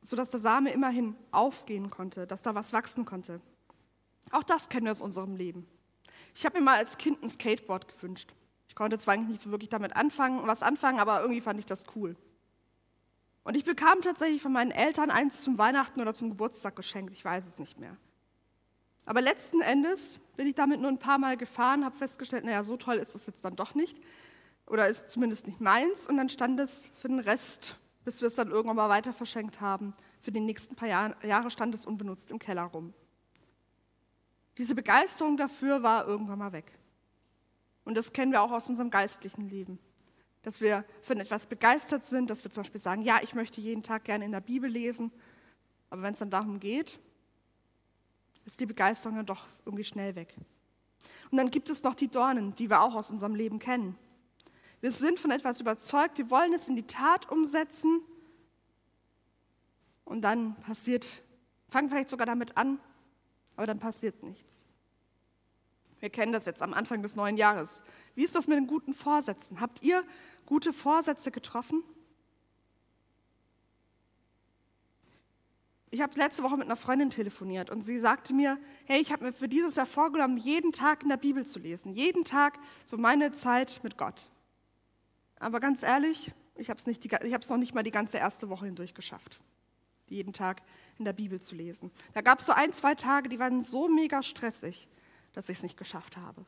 sodass 0.00 0.30
der 0.30 0.40
Same 0.40 0.72
immerhin 0.72 1.16
aufgehen 1.32 1.90
konnte, 1.90 2.26
dass 2.26 2.42
da 2.42 2.54
was 2.54 2.72
wachsen 2.72 3.04
konnte. 3.04 3.42
Auch 4.30 4.42
das 4.42 4.70
kennen 4.70 4.86
wir 4.86 4.92
aus 4.92 5.02
unserem 5.02 5.36
Leben. 5.36 5.66
Ich 6.34 6.46
habe 6.46 6.58
mir 6.58 6.64
mal 6.64 6.78
als 6.78 6.96
Kind 6.96 7.22
ein 7.22 7.28
Skateboard 7.28 7.86
gewünscht. 7.86 8.34
Ich 8.68 8.74
konnte 8.74 8.98
zwar 8.98 9.14
eigentlich 9.14 9.28
nicht 9.28 9.42
so 9.42 9.50
wirklich 9.50 9.68
damit 9.68 9.94
anfangen, 9.94 10.46
was 10.46 10.62
anfangen, 10.62 10.98
aber 10.98 11.20
irgendwie 11.20 11.42
fand 11.42 11.60
ich 11.60 11.66
das 11.66 11.84
cool. 11.94 12.16
Und 13.42 13.54
ich 13.54 13.64
bekam 13.64 14.00
tatsächlich 14.00 14.40
von 14.40 14.52
meinen 14.52 14.70
Eltern 14.70 15.10
eins 15.10 15.42
zum 15.42 15.58
Weihnachten 15.58 16.00
oder 16.00 16.14
zum 16.14 16.30
Geburtstag 16.30 16.74
geschenkt, 16.74 17.12
ich 17.12 17.22
weiß 17.24 17.46
es 17.46 17.58
nicht 17.58 17.78
mehr. 17.78 17.98
Aber 19.06 19.20
letzten 19.20 19.60
Endes 19.60 20.20
bin 20.36 20.46
ich 20.46 20.54
damit 20.54 20.80
nur 20.80 20.90
ein 20.90 20.98
paar 20.98 21.18
Mal 21.18 21.36
gefahren, 21.36 21.84
habe 21.84 21.96
festgestellt, 21.96 22.44
naja, 22.44 22.64
so 22.64 22.76
toll 22.76 22.96
ist 22.96 23.14
es 23.14 23.26
jetzt 23.26 23.44
dann 23.44 23.56
doch 23.56 23.74
nicht. 23.74 24.00
Oder 24.66 24.88
ist 24.88 25.10
zumindest 25.10 25.46
nicht 25.46 25.60
meins. 25.60 26.06
Und 26.06 26.16
dann 26.16 26.28
stand 26.28 26.58
es 26.58 26.90
für 26.96 27.08
den 27.08 27.20
Rest, 27.20 27.76
bis 28.04 28.20
wir 28.20 28.28
es 28.28 28.34
dann 28.34 28.50
irgendwann 28.50 28.76
mal 28.76 28.88
weiter 28.88 29.12
verschenkt 29.12 29.60
haben, 29.60 29.94
für 30.20 30.32
die 30.32 30.40
nächsten 30.40 30.74
paar 30.74 30.88
Jahre 30.88 31.50
stand 31.50 31.74
es 31.74 31.84
unbenutzt 31.84 32.30
im 32.30 32.38
Keller 32.38 32.62
rum. 32.62 32.94
Diese 34.56 34.74
Begeisterung 34.74 35.36
dafür 35.36 35.82
war 35.82 36.06
irgendwann 36.06 36.38
mal 36.38 36.52
weg. 36.52 36.72
Und 37.84 37.94
das 37.94 38.12
kennen 38.12 38.32
wir 38.32 38.42
auch 38.42 38.52
aus 38.52 38.70
unserem 38.70 38.90
geistlichen 38.90 39.48
Leben. 39.50 39.78
Dass 40.42 40.62
wir 40.62 40.84
für 41.02 41.14
etwas 41.14 41.46
begeistert 41.46 42.06
sind, 42.06 42.30
dass 42.30 42.42
wir 42.42 42.50
zum 42.50 42.62
Beispiel 42.62 42.80
sagen, 42.80 43.02
ja, 43.02 43.20
ich 43.22 43.34
möchte 43.34 43.60
jeden 43.60 43.82
Tag 43.82 44.04
gerne 44.04 44.24
in 44.24 44.32
der 44.32 44.40
Bibel 44.40 44.70
lesen. 44.70 45.12
Aber 45.90 46.02
wenn 46.02 46.14
es 46.14 46.20
dann 46.20 46.30
darum 46.30 46.60
geht, 46.60 46.98
ist 48.44 48.60
die 48.60 48.66
Begeisterung 48.66 49.16
dann 49.16 49.26
doch 49.26 49.46
irgendwie 49.64 49.84
schnell 49.84 50.14
weg. 50.14 50.34
Und 51.30 51.38
dann 51.38 51.50
gibt 51.50 51.70
es 51.70 51.82
noch 51.82 51.94
die 51.94 52.08
Dornen, 52.08 52.54
die 52.56 52.70
wir 52.70 52.82
auch 52.82 52.94
aus 52.94 53.10
unserem 53.10 53.34
Leben 53.34 53.58
kennen. 53.58 53.96
Wir 54.80 54.90
sind 54.90 55.18
von 55.18 55.30
etwas 55.30 55.60
überzeugt, 55.60 56.18
wir 56.18 56.30
wollen 56.30 56.52
es 56.52 56.68
in 56.68 56.76
die 56.76 56.86
Tat 56.86 57.30
umsetzen. 57.30 58.02
Und 60.04 60.22
dann 60.22 60.56
passiert, 60.56 61.06
fangen 61.68 61.88
vielleicht 61.88 62.10
sogar 62.10 62.26
damit 62.26 62.56
an, 62.56 62.78
aber 63.56 63.66
dann 63.66 63.78
passiert 63.78 64.22
nichts. 64.22 64.64
Wir 66.00 66.10
kennen 66.10 66.32
das 66.32 66.44
jetzt 66.44 66.60
am 66.60 66.74
Anfang 66.74 67.00
des 67.00 67.16
neuen 67.16 67.38
Jahres. 67.38 67.82
Wie 68.14 68.24
ist 68.24 68.34
das 68.34 68.46
mit 68.46 68.58
den 68.58 68.66
guten 68.66 68.92
Vorsätzen? 68.92 69.58
Habt 69.58 69.82
ihr 69.82 70.04
gute 70.44 70.74
Vorsätze 70.74 71.30
getroffen? 71.30 71.82
Ich 75.94 76.00
habe 76.00 76.18
letzte 76.18 76.42
Woche 76.42 76.56
mit 76.56 76.66
einer 76.66 76.74
Freundin 76.74 77.10
telefoniert 77.10 77.70
und 77.70 77.82
sie 77.82 78.00
sagte 78.00 78.34
mir, 78.34 78.58
hey, 78.84 79.00
ich 79.00 79.12
habe 79.12 79.26
mir 79.26 79.32
für 79.32 79.46
dieses 79.46 79.76
Jahr 79.76 79.86
vorgenommen, 79.86 80.36
jeden 80.36 80.72
Tag 80.72 81.04
in 81.04 81.08
der 81.08 81.16
Bibel 81.16 81.46
zu 81.46 81.60
lesen, 81.60 81.92
jeden 81.92 82.24
Tag 82.24 82.58
so 82.84 82.96
meine 82.96 83.30
Zeit 83.30 83.78
mit 83.84 83.96
Gott. 83.96 84.28
Aber 85.38 85.60
ganz 85.60 85.84
ehrlich, 85.84 86.32
ich 86.56 86.68
habe 86.68 86.80
es 86.80 87.48
noch 87.48 87.58
nicht 87.58 87.74
mal 87.74 87.84
die 87.84 87.92
ganze 87.92 88.18
erste 88.18 88.48
Woche 88.48 88.66
hindurch 88.66 88.92
geschafft, 88.92 89.40
jeden 90.08 90.32
Tag 90.32 90.62
in 90.98 91.04
der 91.04 91.12
Bibel 91.12 91.40
zu 91.40 91.54
lesen. 91.54 91.92
Da 92.12 92.22
gab 92.22 92.40
es 92.40 92.46
so 92.46 92.52
ein, 92.52 92.72
zwei 92.72 92.96
Tage, 92.96 93.28
die 93.28 93.38
waren 93.38 93.62
so 93.62 93.86
mega 93.86 94.20
stressig, 94.24 94.88
dass 95.32 95.48
ich 95.48 95.58
es 95.58 95.62
nicht 95.62 95.76
geschafft 95.76 96.16
habe. 96.16 96.44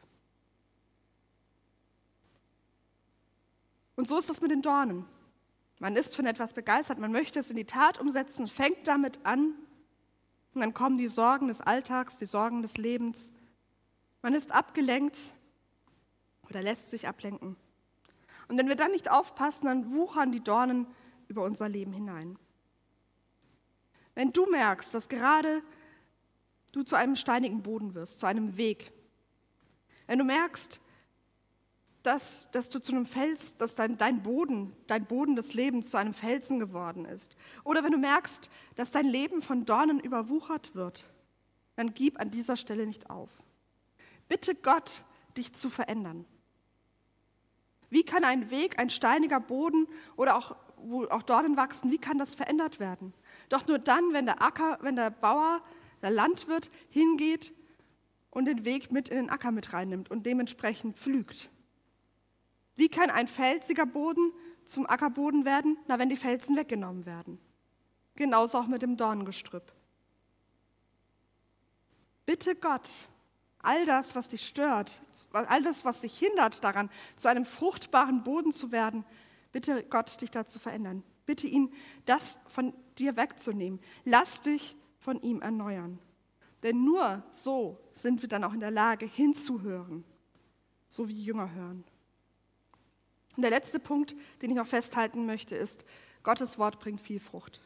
Und 3.94 4.09
so 4.09 4.18
ist 4.18 4.28
es 4.28 4.40
mit 4.40 4.50
den 4.50 4.62
Dornen. 4.62 5.06
Man 5.78 5.96
ist 5.96 6.16
von 6.16 6.26
etwas 6.26 6.52
begeistert, 6.54 6.98
man 6.98 7.12
möchte 7.12 7.38
es 7.38 7.50
in 7.50 7.56
die 7.56 7.66
Tat 7.66 8.00
umsetzen, 8.00 8.46
fängt 8.46 8.86
damit 8.86 9.24
an 9.24 9.54
und 10.54 10.60
dann 10.60 10.72
kommen 10.72 10.96
die 10.96 11.08
Sorgen 11.08 11.48
des 11.48 11.60
Alltags, 11.60 12.16
die 12.16 12.24
Sorgen 12.24 12.62
des 12.62 12.78
Lebens. 12.78 13.30
Man 14.22 14.32
ist 14.32 14.52
abgelenkt 14.52 15.18
oder 16.48 16.62
lässt 16.62 16.88
sich 16.88 17.06
ablenken. 17.06 17.56
Und 18.48 18.56
wenn 18.56 18.68
wir 18.68 18.76
dann 18.76 18.92
nicht 18.92 19.10
aufpassen, 19.10 19.66
dann 19.66 19.92
wuchern 19.92 20.32
die 20.32 20.42
Dornen 20.42 20.86
über 21.28 21.42
unser 21.42 21.68
Leben 21.68 21.92
hinein. 21.92 22.38
Wenn 24.14 24.32
du 24.32 24.46
merkst, 24.46 24.94
dass 24.94 25.10
gerade 25.10 25.62
du 26.72 26.82
zu 26.82 26.96
einem 26.96 27.16
steinigen 27.16 27.62
Boden 27.62 27.94
wirst, 27.94 28.20
zu 28.20 28.26
einem 28.26 28.56
Weg, 28.56 28.92
wenn 30.06 30.18
du 30.18 30.24
merkst, 30.24 30.80
dass, 32.07 32.49
dass 32.53 32.69
du 32.69 32.79
zu 32.79 32.92
einem 32.92 33.05
Fels, 33.05 33.57
dass 33.57 33.75
dein, 33.75 33.99
dein 33.99 34.23
Boden, 34.23 34.73
dein 34.87 35.07
Boden 35.07 35.35
des 35.35 35.55
Lebens 35.55 35.90
zu 35.90 35.97
einem 35.97 36.14
Felsen 36.14 36.61
geworden 36.61 37.05
ist, 37.05 37.37
oder 37.64 37.83
wenn 37.83 37.90
du 37.90 37.99
merkst, 37.99 38.49
dass 38.77 38.92
dein 38.92 39.07
Leben 39.07 39.42
von 39.42 39.66
Dornen 39.66 39.99
überwuchert 39.99 40.77
wird, 40.77 41.07
dann 41.75 41.95
gib 41.95 42.21
an 42.21 42.31
dieser 42.31 42.57
Stelle 42.57 42.87
nicht 42.87 43.11
auf. 43.11 43.29
Bitte 44.29 44.55
Gott, 44.55 45.03
dich 45.37 45.53
zu 45.53 45.69
verändern. 45.69 46.25
Wie 47.90 48.05
kann 48.05 48.23
ein 48.23 48.51
Weg, 48.51 48.79
ein 48.79 48.90
steiniger 48.90 49.40
Boden 49.40 49.88
oder 50.16 50.37
auch, 50.37 50.57
wo 50.77 51.05
auch 51.07 51.23
Dornen 51.23 51.57
wachsen, 51.57 51.90
wie 51.90 51.99
kann 51.99 52.19
das 52.19 52.37
verändert 52.37 52.79
werden? 52.79 53.14
Doch 53.49 53.66
nur 53.66 53.81
dann, 53.81 54.12
wenn 54.12 54.27
der 54.27 54.42
Acker, 54.42 54.79
wenn 54.81 54.95
der 54.95 55.11
Bauer, 55.11 55.61
der 56.03 56.11
Landwirt 56.11 56.71
hingeht 56.88 57.53
und 58.31 58.45
den 58.45 58.64
Weg 58.64 58.92
mit 58.92 59.09
in 59.09 59.16
den 59.16 59.31
Acker 59.31 59.51
mit 59.51 59.73
reinnimmt 59.73 60.09
und 60.09 60.25
dementsprechend 60.25 60.97
pflügt. 60.97 61.51
Wie 62.76 62.88
kann 62.88 63.10
ein 63.10 63.26
felsiger 63.26 63.86
Boden 63.86 64.32
zum 64.64 64.86
Ackerboden 64.86 65.44
werden? 65.44 65.78
Na, 65.86 65.98
wenn 65.98 66.08
die 66.08 66.16
Felsen 66.16 66.56
weggenommen 66.56 67.06
werden. 67.06 67.38
Genauso 68.14 68.58
auch 68.58 68.66
mit 68.66 68.82
dem 68.82 68.96
Dorngestrüpp. 68.96 69.72
Bitte 72.26 72.54
Gott, 72.56 72.88
all 73.58 73.86
das, 73.86 74.14
was 74.14 74.28
dich 74.28 74.46
stört, 74.46 75.00
all 75.32 75.62
das, 75.62 75.84
was 75.84 76.00
dich 76.00 76.18
hindert 76.18 76.62
daran, 76.64 76.90
zu 77.16 77.28
einem 77.28 77.44
fruchtbaren 77.44 78.24
Boden 78.24 78.52
zu 78.52 78.72
werden, 78.72 79.04
bitte 79.52 79.84
Gott, 79.84 80.20
dich 80.20 80.30
dazu 80.30 80.58
verändern. 80.58 81.02
Bitte 81.24 81.46
ihn, 81.46 81.72
das 82.04 82.38
von 82.46 82.72
dir 82.98 83.16
wegzunehmen. 83.16 83.80
Lass 84.04 84.40
dich 84.40 84.76
von 84.98 85.20
ihm 85.22 85.40
erneuern. 85.40 85.98
Denn 86.62 86.84
nur 86.84 87.22
so 87.32 87.78
sind 87.92 88.22
wir 88.22 88.28
dann 88.28 88.44
auch 88.44 88.52
in 88.52 88.60
der 88.60 88.70
Lage, 88.70 89.06
hinzuhören, 89.06 90.04
so 90.88 91.08
wie 91.08 91.24
Jünger 91.24 91.52
hören. 91.52 91.84
Und 93.37 93.42
der 93.42 93.51
letzte 93.51 93.79
Punkt, 93.79 94.16
den 94.40 94.51
ich 94.51 94.57
noch 94.57 94.66
festhalten 94.66 95.27
möchte, 95.27 95.55
ist, 95.55 95.85
Gottes 96.22 96.59
Wort 96.59 96.81
bringt 96.81 97.01
viel 97.01 97.20
Frucht. 97.20 97.61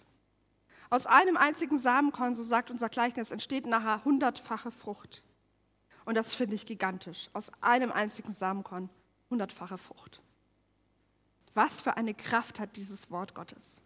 Aus 0.91 1.07
einem 1.07 1.37
einzigen 1.37 1.79
Samenkorn, 1.79 2.35
so 2.35 2.43
sagt 2.43 2.71
unser 2.71 2.89
Gleichnis, 2.89 3.31
entsteht 3.31 3.67
nachher 3.67 4.05
hundertfache 4.05 4.73
Frucht. 4.73 5.23
Und 6.05 6.17
das 6.17 6.35
finde 6.35 6.57
ich 6.57 6.67
gigantisch. 6.67 7.31
Aus 7.33 7.53
einem 7.61 7.93
einzigen 7.93 8.33
Samenkorn 8.33 8.91
hundertfache 9.31 9.79
Frucht. 9.79 10.21
Was 11.55 11.81
für 11.81 11.97
eine 11.97 12.15
Kraft 12.15 12.59
hat 12.59 12.77
dieses 12.77 13.11
Wort 13.11 13.35
Gottes? 13.35 13.81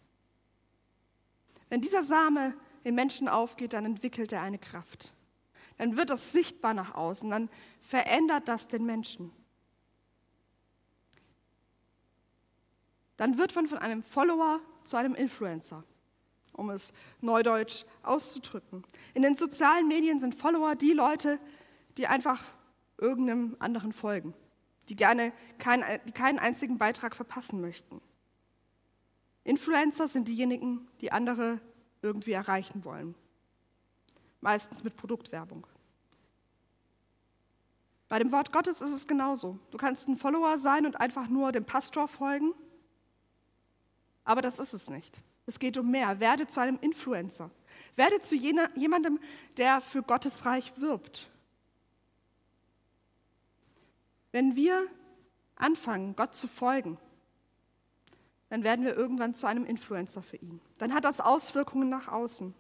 Wenn 1.69 1.83
dieser 1.83 2.03
Same 2.03 2.55
im 2.83 2.95
Menschen 2.95 3.29
aufgeht, 3.29 3.75
dann 3.75 3.85
entwickelt 3.85 4.33
er 4.33 4.43
eine 4.43 4.59
Kraft. 4.59 5.13
Dann 5.77 5.97
wird 5.97 6.11
das 6.11 6.33
sichtbar 6.33 6.73
nach 6.73 6.95
außen, 6.95 7.29
dann 7.29 7.51
verändert 7.83 8.49
das 8.49 8.69
den 8.69 8.87
Menschen. 8.87 9.33
Dann 13.17 13.39
wird 13.39 13.55
man 13.55 13.67
von 13.67 13.79
einem 13.79 14.03
Follower 14.03 14.61
zu 14.85 14.97
einem 14.97 15.15
Influencer, 15.15 15.85
um 16.53 16.71
es 16.71 16.93
neudeutsch 17.21 17.85
auszudrücken. 18.03 18.83
In 19.15 19.23
den 19.23 19.37
sozialen 19.37 19.89
Medien 19.89 20.21
sind 20.21 20.35
Follower 20.35 20.75
die 20.75 20.93
Leute, 20.93 21.39
die 21.97 22.07
einfach 22.07 22.45
irgendeinem 22.99 23.57
anderen 23.59 23.93
folgen, 23.93 24.35
die 24.89 24.97
gerne 24.97 25.33
keinen, 25.59 25.85
die 26.07 26.13
keinen 26.13 26.39
einzigen 26.39 26.79
Beitrag 26.79 27.15
verpassen 27.15 27.61
möchten. 27.61 28.01
Influencer 29.45 30.09
sind 30.09 30.29
diejenigen, 30.29 30.89
die 31.01 31.13
andere 31.13 31.61
irgendwie 32.03 32.33
erreichen 32.33 32.85
wollen, 32.85 33.15
meistens 34.41 34.85
mit 34.85 34.97
Produktwerbung. 34.97 35.67
Bei 38.09 38.19
dem 38.19 38.33
Wort 38.33 38.53
Gottes 38.53 38.81
ist 38.81 38.93
es 38.93 39.07
genauso. 39.07 39.59
Du 39.71 39.79
kannst 39.79 40.09
ein 40.09 40.17
Follower 40.17 40.59
sein 40.59 40.87
und 40.87 41.01
einfach 41.01 41.29
nur 41.29 41.53
dem 41.53 41.65
Pastor 41.65 42.09
folgen, 42.09 42.53
aber 44.25 44.43
das 44.43 44.59
ist 44.59 44.73
es 44.73 44.91
nicht. 44.91 45.21
Es 45.47 45.59
geht 45.59 45.77
um 45.77 45.91
mehr. 45.91 46.21
Werde 46.21 46.47
zu 46.47 46.61
einem 46.61 46.79
Influencer. 46.81 47.51
Werde 47.97 48.21
zu 48.21 48.35
jener, 48.35 48.71
jemandem, 48.77 49.21
der 49.57 49.81
für 49.81 50.03
Gottes 50.03 50.47
Reich 50.47 50.73
wirbt. 50.81 51.31
Wenn 54.33 54.57
wir 54.57 54.87
anfangen, 55.57 56.17
Gott 56.17 56.35
zu 56.35 56.49
folgen, 56.49 56.99
dann 58.49 58.65
werden 58.65 58.85
wir 58.85 58.97
irgendwann 58.97 59.35
zu 59.35 59.47
einem 59.47 59.65
Influencer 59.65 60.23
für 60.23 60.37
ihn. 60.37 60.61
Dann 60.79 60.95
hat 60.95 61.05
das 61.05 61.21
Auswirkungen 61.21 61.89
nach 61.89 62.09
außen. 62.09 62.55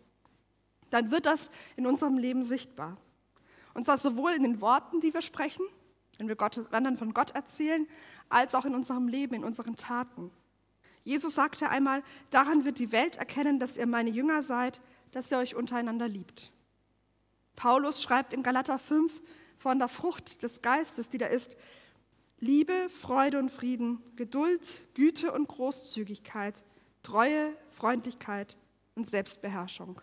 Dann 0.90 1.10
wird 1.10 1.26
das 1.26 1.50
in 1.76 1.86
unserem 1.86 2.18
Leben 2.18 2.44
sichtbar. 2.44 2.96
Und 3.74 3.84
zwar 3.84 3.98
sowohl 3.98 4.32
in 4.32 4.42
den 4.42 4.60
Worten, 4.60 5.00
die 5.00 5.12
wir 5.12 5.22
sprechen, 5.22 5.64
wenn 6.18 6.28
wir 6.28 6.36
Gott, 6.36 6.72
anderen 6.72 6.96
von 6.96 7.12
Gott 7.12 7.32
erzählen, 7.32 7.88
als 8.28 8.54
auch 8.54 8.64
in 8.64 8.74
unserem 8.74 9.08
Leben, 9.08 9.34
in 9.34 9.44
unseren 9.44 9.76
Taten. 9.76 10.30
Jesus 11.04 11.34
sagte 11.34 11.68
einmal, 11.68 12.02
daran 12.30 12.64
wird 12.64 12.78
die 12.78 12.90
Welt 12.90 13.16
erkennen, 13.16 13.58
dass 13.60 13.76
ihr 13.76 13.86
meine 13.86 14.10
Jünger 14.10 14.42
seid, 14.42 14.80
dass 15.12 15.30
ihr 15.30 15.38
euch 15.38 15.54
untereinander 15.54 16.08
liebt. 16.08 16.50
Paulus 17.56 18.02
schreibt 18.02 18.32
in 18.32 18.42
Galater 18.42 18.78
5, 18.78 19.22
von 19.58 19.78
der 19.78 19.88
Frucht 19.88 20.42
des 20.42 20.60
Geistes, 20.60 21.08
die 21.08 21.18
da 21.18 21.26
ist, 21.26 21.56
Liebe, 22.40 22.88
Freude 22.90 23.38
und 23.38 23.50
Frieden, 23.50 24.02
Geduld, 24.16 24.80
Güte 24.94 25.32
und 25.32 25.48
Großzügigkeit, 25.48 26.62
Treue, 27.02 27.56
Freundlichkeit 27.70 28.56
und 28.94 29.08
Selbstbeherrschung. 29.08 30.00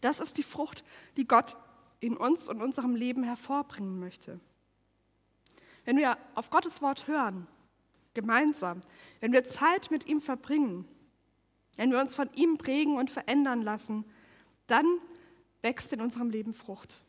Das 0.00 0.20
ist 0.20 0.38
die 0.38 0.42
Frucht, 0.42 0.82
die 1.16 1.28
Gott 1.28 1.56
in 2.00 2.16
uns 2.16 2.48
und 2.48 2.62
unserem 2.62 2.96
Leben 2.96 3.22
hervorbringen 3.22 4.00
möchte. 4.00 4.40
Wenn 5.84 5.98
wir 5.98 6.16
auf 6.34 6.50
Gottes 6.50 6.82
Wort 6.82 7.06
hören, 7.06 7.46
gemeinsam, 8.14 8.82
wenn 9.20 9.32
wir 9.32 9.44
Zeit 9.44 9.90
mit 9.90 10.06
ihm 10.06 10.20
verbringen, 10.20 10.86
wenn 11.76 11.90
wir 11.90 12.00
uns 12.00 12.14
von 12.14 12.28
ihm 12.34 12.58
prägen 12.58 12.96
und 12.96 13.10
verändern 13.10 13.62
lassen, 13.62 14.04
dann 14.66 14.86
wächst 15.62 15.92
in 15.92 16.00
unserem 16.00 16.30
Leben 16.30 16.54
Frucht. 16.54 17.00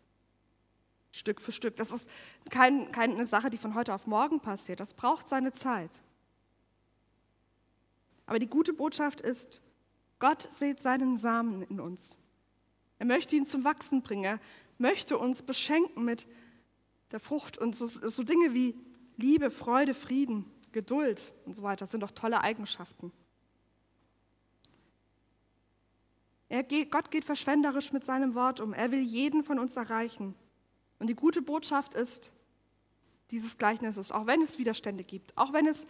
Stück 1.11 1.41
für 1.41 1.51
Stück. 1.51 1.75
Das 1.75 1.91
ist 1.91 2.09
kein, 2.49 2.91
keine 2.91 3.25
Sache, 3.25 3.49
die 3.49 3.57
von 3.57 3.75
heute 3.75 3.93
auf 3.93 4.07
morgen 4.07 4.39
passiert. 4.39 4.79
Das 4.79 4.93
braucht 4.93 5.27
seine 5.27 5.51
Zeit. 5.51 5.91
Aber 8.25 8.39
die 8.39 8.47
gute 8.47 8.71
Botschaft 8.71 9.19
ist, 9.19 9.61
Gott 10.19 10.47
sät 10.51 10.79
seinen 10.79 11.17
Samen 11.17 11.63
in 11.63 11.81
uns. 11.81 12.15
Er 12.97 13.05
möchte 13.05 13.35
ihn 13.35 13.45
zum 13.45 13.63
Wachsen 13.65 14.03
bringen. 14.03 14.23
Er 14.23 14.39
möchte 14.77 15.17
uns 15.17 15.41
beschenken 15.41 16.05
mit 16.05 16.27
der 17.11 17.19
Frucht 17.19 17.57
und 17.57 17.75
so, 17.75 17.87
so 17.87 18.23
Dinge 18.23 18.53
wie 18.53 18.77
Liebe, 19.17 19.51
Freude, 19.51 19.93
Frieden, 19.93 20.45
Geduld 20.71 21.33
und 21.45 21.55
so 21.55 21.63
weiter. 21.63 21.79
Das 21.79 21.91
sind 21.91 22.01
doch 22.01 22.11
tolle 22.11 22.41
Eigenschaften. 22.41 23.11
Geht, 26.67 26.91
Gott 26.91 27.11
geht 27.11 27.23
verschwenderisch 27.23 27.93
mit 27.93 28.03
seinem 28.03 28.35
Wort 28.35 28.59
um. 28.59 28.73
Er 28.73 28.91
will 28.91 29.01
jeden 29.01 29.43
von 29.43 29.57
uns 29.57 29.77
erreichen. 29.77 30.35
Und 30.99 31.07
die 31.07 31.15
gute 31.15 31.41
Botschaft 31.41 31.93
ist 31.93 32.29
dieses 33.31 33.57
Gleichnisses, 33.57 34.11
auch 34.11 34.27
wenn 34.27 34.41
es 34.41 34.59
Widerstände 34.59 35.05
gibt, 35.05 35.37
auch 35.37 35.53
wenn 35.53 35.65
es 35.65 35.87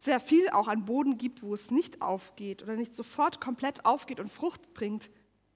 sehr 0.00 0.18
viel 0.18 0.48
auch 0.50 0.66
an 0.66 0.84
Boden 0.84 1.16
gibt, 1.16 1.42
wo 1.44 1.54
es 1.54 1.70
nicht 1.70 2.02
aufgeht 2.02 2.64
oder 2.64 2.74
nicht 2.74 2.94
sofort 2.94 3.40
komplett 3.40 3.84
aufgeht 3.84 4.18
und 4.18 4.32
Frucht 4.32 4.74
bringt, 4.74 5.08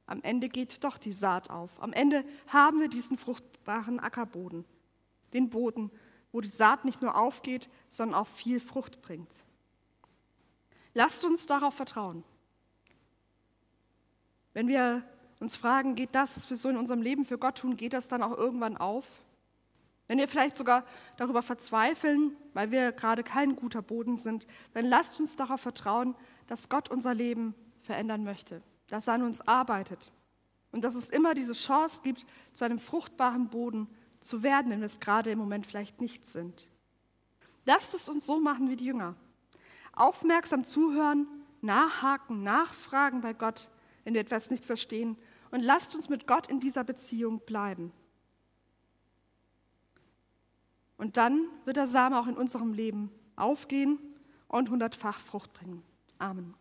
am 0.06 0.22
Ende 0.22 0.48
geht 0.48 0.84
doch 0.84 0.98
die 0.98 1.12
Saat 1.12 1.50
auf. 1.50 1.82
Am 1.82 1.92
Ende 1.92 2.24
haben 2.46 2.80
wir 2.80 2.88
diesen 2.88 3.18
fruchtbaren 3.18 3.98
Ackerboden, 3.98 4.64
den 5.32 5.50
Boden, 5.50 5.90
wo 6.36 6.42
die 6.42 6.48
Saat 6.48 6.84
nicht 6.84 7.00
nur 7.00 7.16
aufgeht, 7.16 7.70
sondern 7.88 8.20
auch 8.20 8.26
viel 8.26 8.60
Frucht 8.60 9.00
bringt. 9.00 9.32
Lasst 10.92 11.24
uns 11.24 11.46
darauf 11.46 11.72
vertrauen. 11.72 12.24
Wenn 14.52 14.68
wir 14.68 15.02
uns 15.40 15.56
fragen, 15.56 15.94
geht 15.94 16.14
das, 16.14 16.36
was 16.36 16.50
wir 16.50 16.58
so 16.58 16.68
in 16.68 16.76
unserem 16.76 17.00
Leben 17.00 17.24
für 17.24 17.38
Gott 17.38 17.56
tun, 17.56 17.78
geht 17.78 17.94
das 17.94 18.08
dann 18.08 18.22
auch 18.22 18.36
irgendwann 18.36 18.76
auf? 18.76 19.06
Wenn 20.08 20.18
wir 20.18 20.28
vielleicht 20.28 20.58
sogar 20.58 20.84
darüber 21.16 21.40
verzweifeln, 21.40 22.36
weil 22.52 22.70
wir 22.70 22.92
gerade 22.92 23.22
kein 23.22 23.56
guter 23.56 23.80
Boden 23.80 24.18
sind, 24.18 24.46
dann 24.74 24.84
lasst 24.84 25.18
uns 25.18 25.36
darauf 25.36 25.62
vertrauen, 25.62 26.14
dass 26.48 26.68
Gott 26.68 26.90
unser 26.90 27.14
Leben 27.14 27.54
verändern 27.80 28.24
möchte, 28.24 28.60
dass 28.88 29.08
er 29.08 29.14
an 29.14 29.22
uns 29.22 29.40
arbeitet 29.48 30.12
und 30.70 30.82
dass 30.82 30.96
es 30.96 31.08
immer 31.08 31.32
diese 31.32 31.54
Chance 31.54 32.02
gibt, 32.04 32.26
zu 32.52 32.66
einem 32.66 32.78
fruchtbaren 32.78 33.48
Boden 33.48 33.88
zu 34.20 34.42
werden, 34.42 34.70
wenn 34.70 34.80
wir 34.80 34.86
es 34.86 35.00
gerade 35.00 35.30
im 35.30 35.38
Moment 35.38 35.66
vielleicht 35.66 36.00
nicht 36.00 36.26
sind. 36.26 36.68
Lasst 37.64 37.94
es 37.94 38.08
uns 38.08 38.26
so 38.26 38.40
machen 38.40 38.70
wie 38.70 38.76
die 38.76 38.84
Jünger. 38.84 39.14
Aufmerksam 39.92 40.64
zuhören, 40.64 41.26
nachhaken, 41.62 42.42
nachfragen 42.42 43.20
bei 43.20 43.32
Gott, 43.32 43.68
wenn 44.04 44.14
wir 44.14 44.20
etwas 44.20 44.50
nicht 44.50 44.64
verstehen 44.64 45.16
und 45.50 45.60
lasst 45.62 45.94
uns 45.94 46.08
mit 46.08 46.26
Gott 46.26 46.48
in 46.48 46.60
dieser 46.60 46.84
Beziehung 46.84 47.40
bleiben. 47.40 47.92
Und 50.96 51.16
dann 51.16 51.46
wird 51.64 51.76
der 51.76 51.86
Same 51.86 52.18
auch 52.18 52.26
in 52.26 52.36
unserem 52.36 52.72
Leben 52.72 53.10
aufgehen 53.36 53.98
und 54.48 54.70
hundertfach 54.70 55.20
Frucht 55.20 55.52
bringen. 55.52 55.82
Amen. 56.18 56.54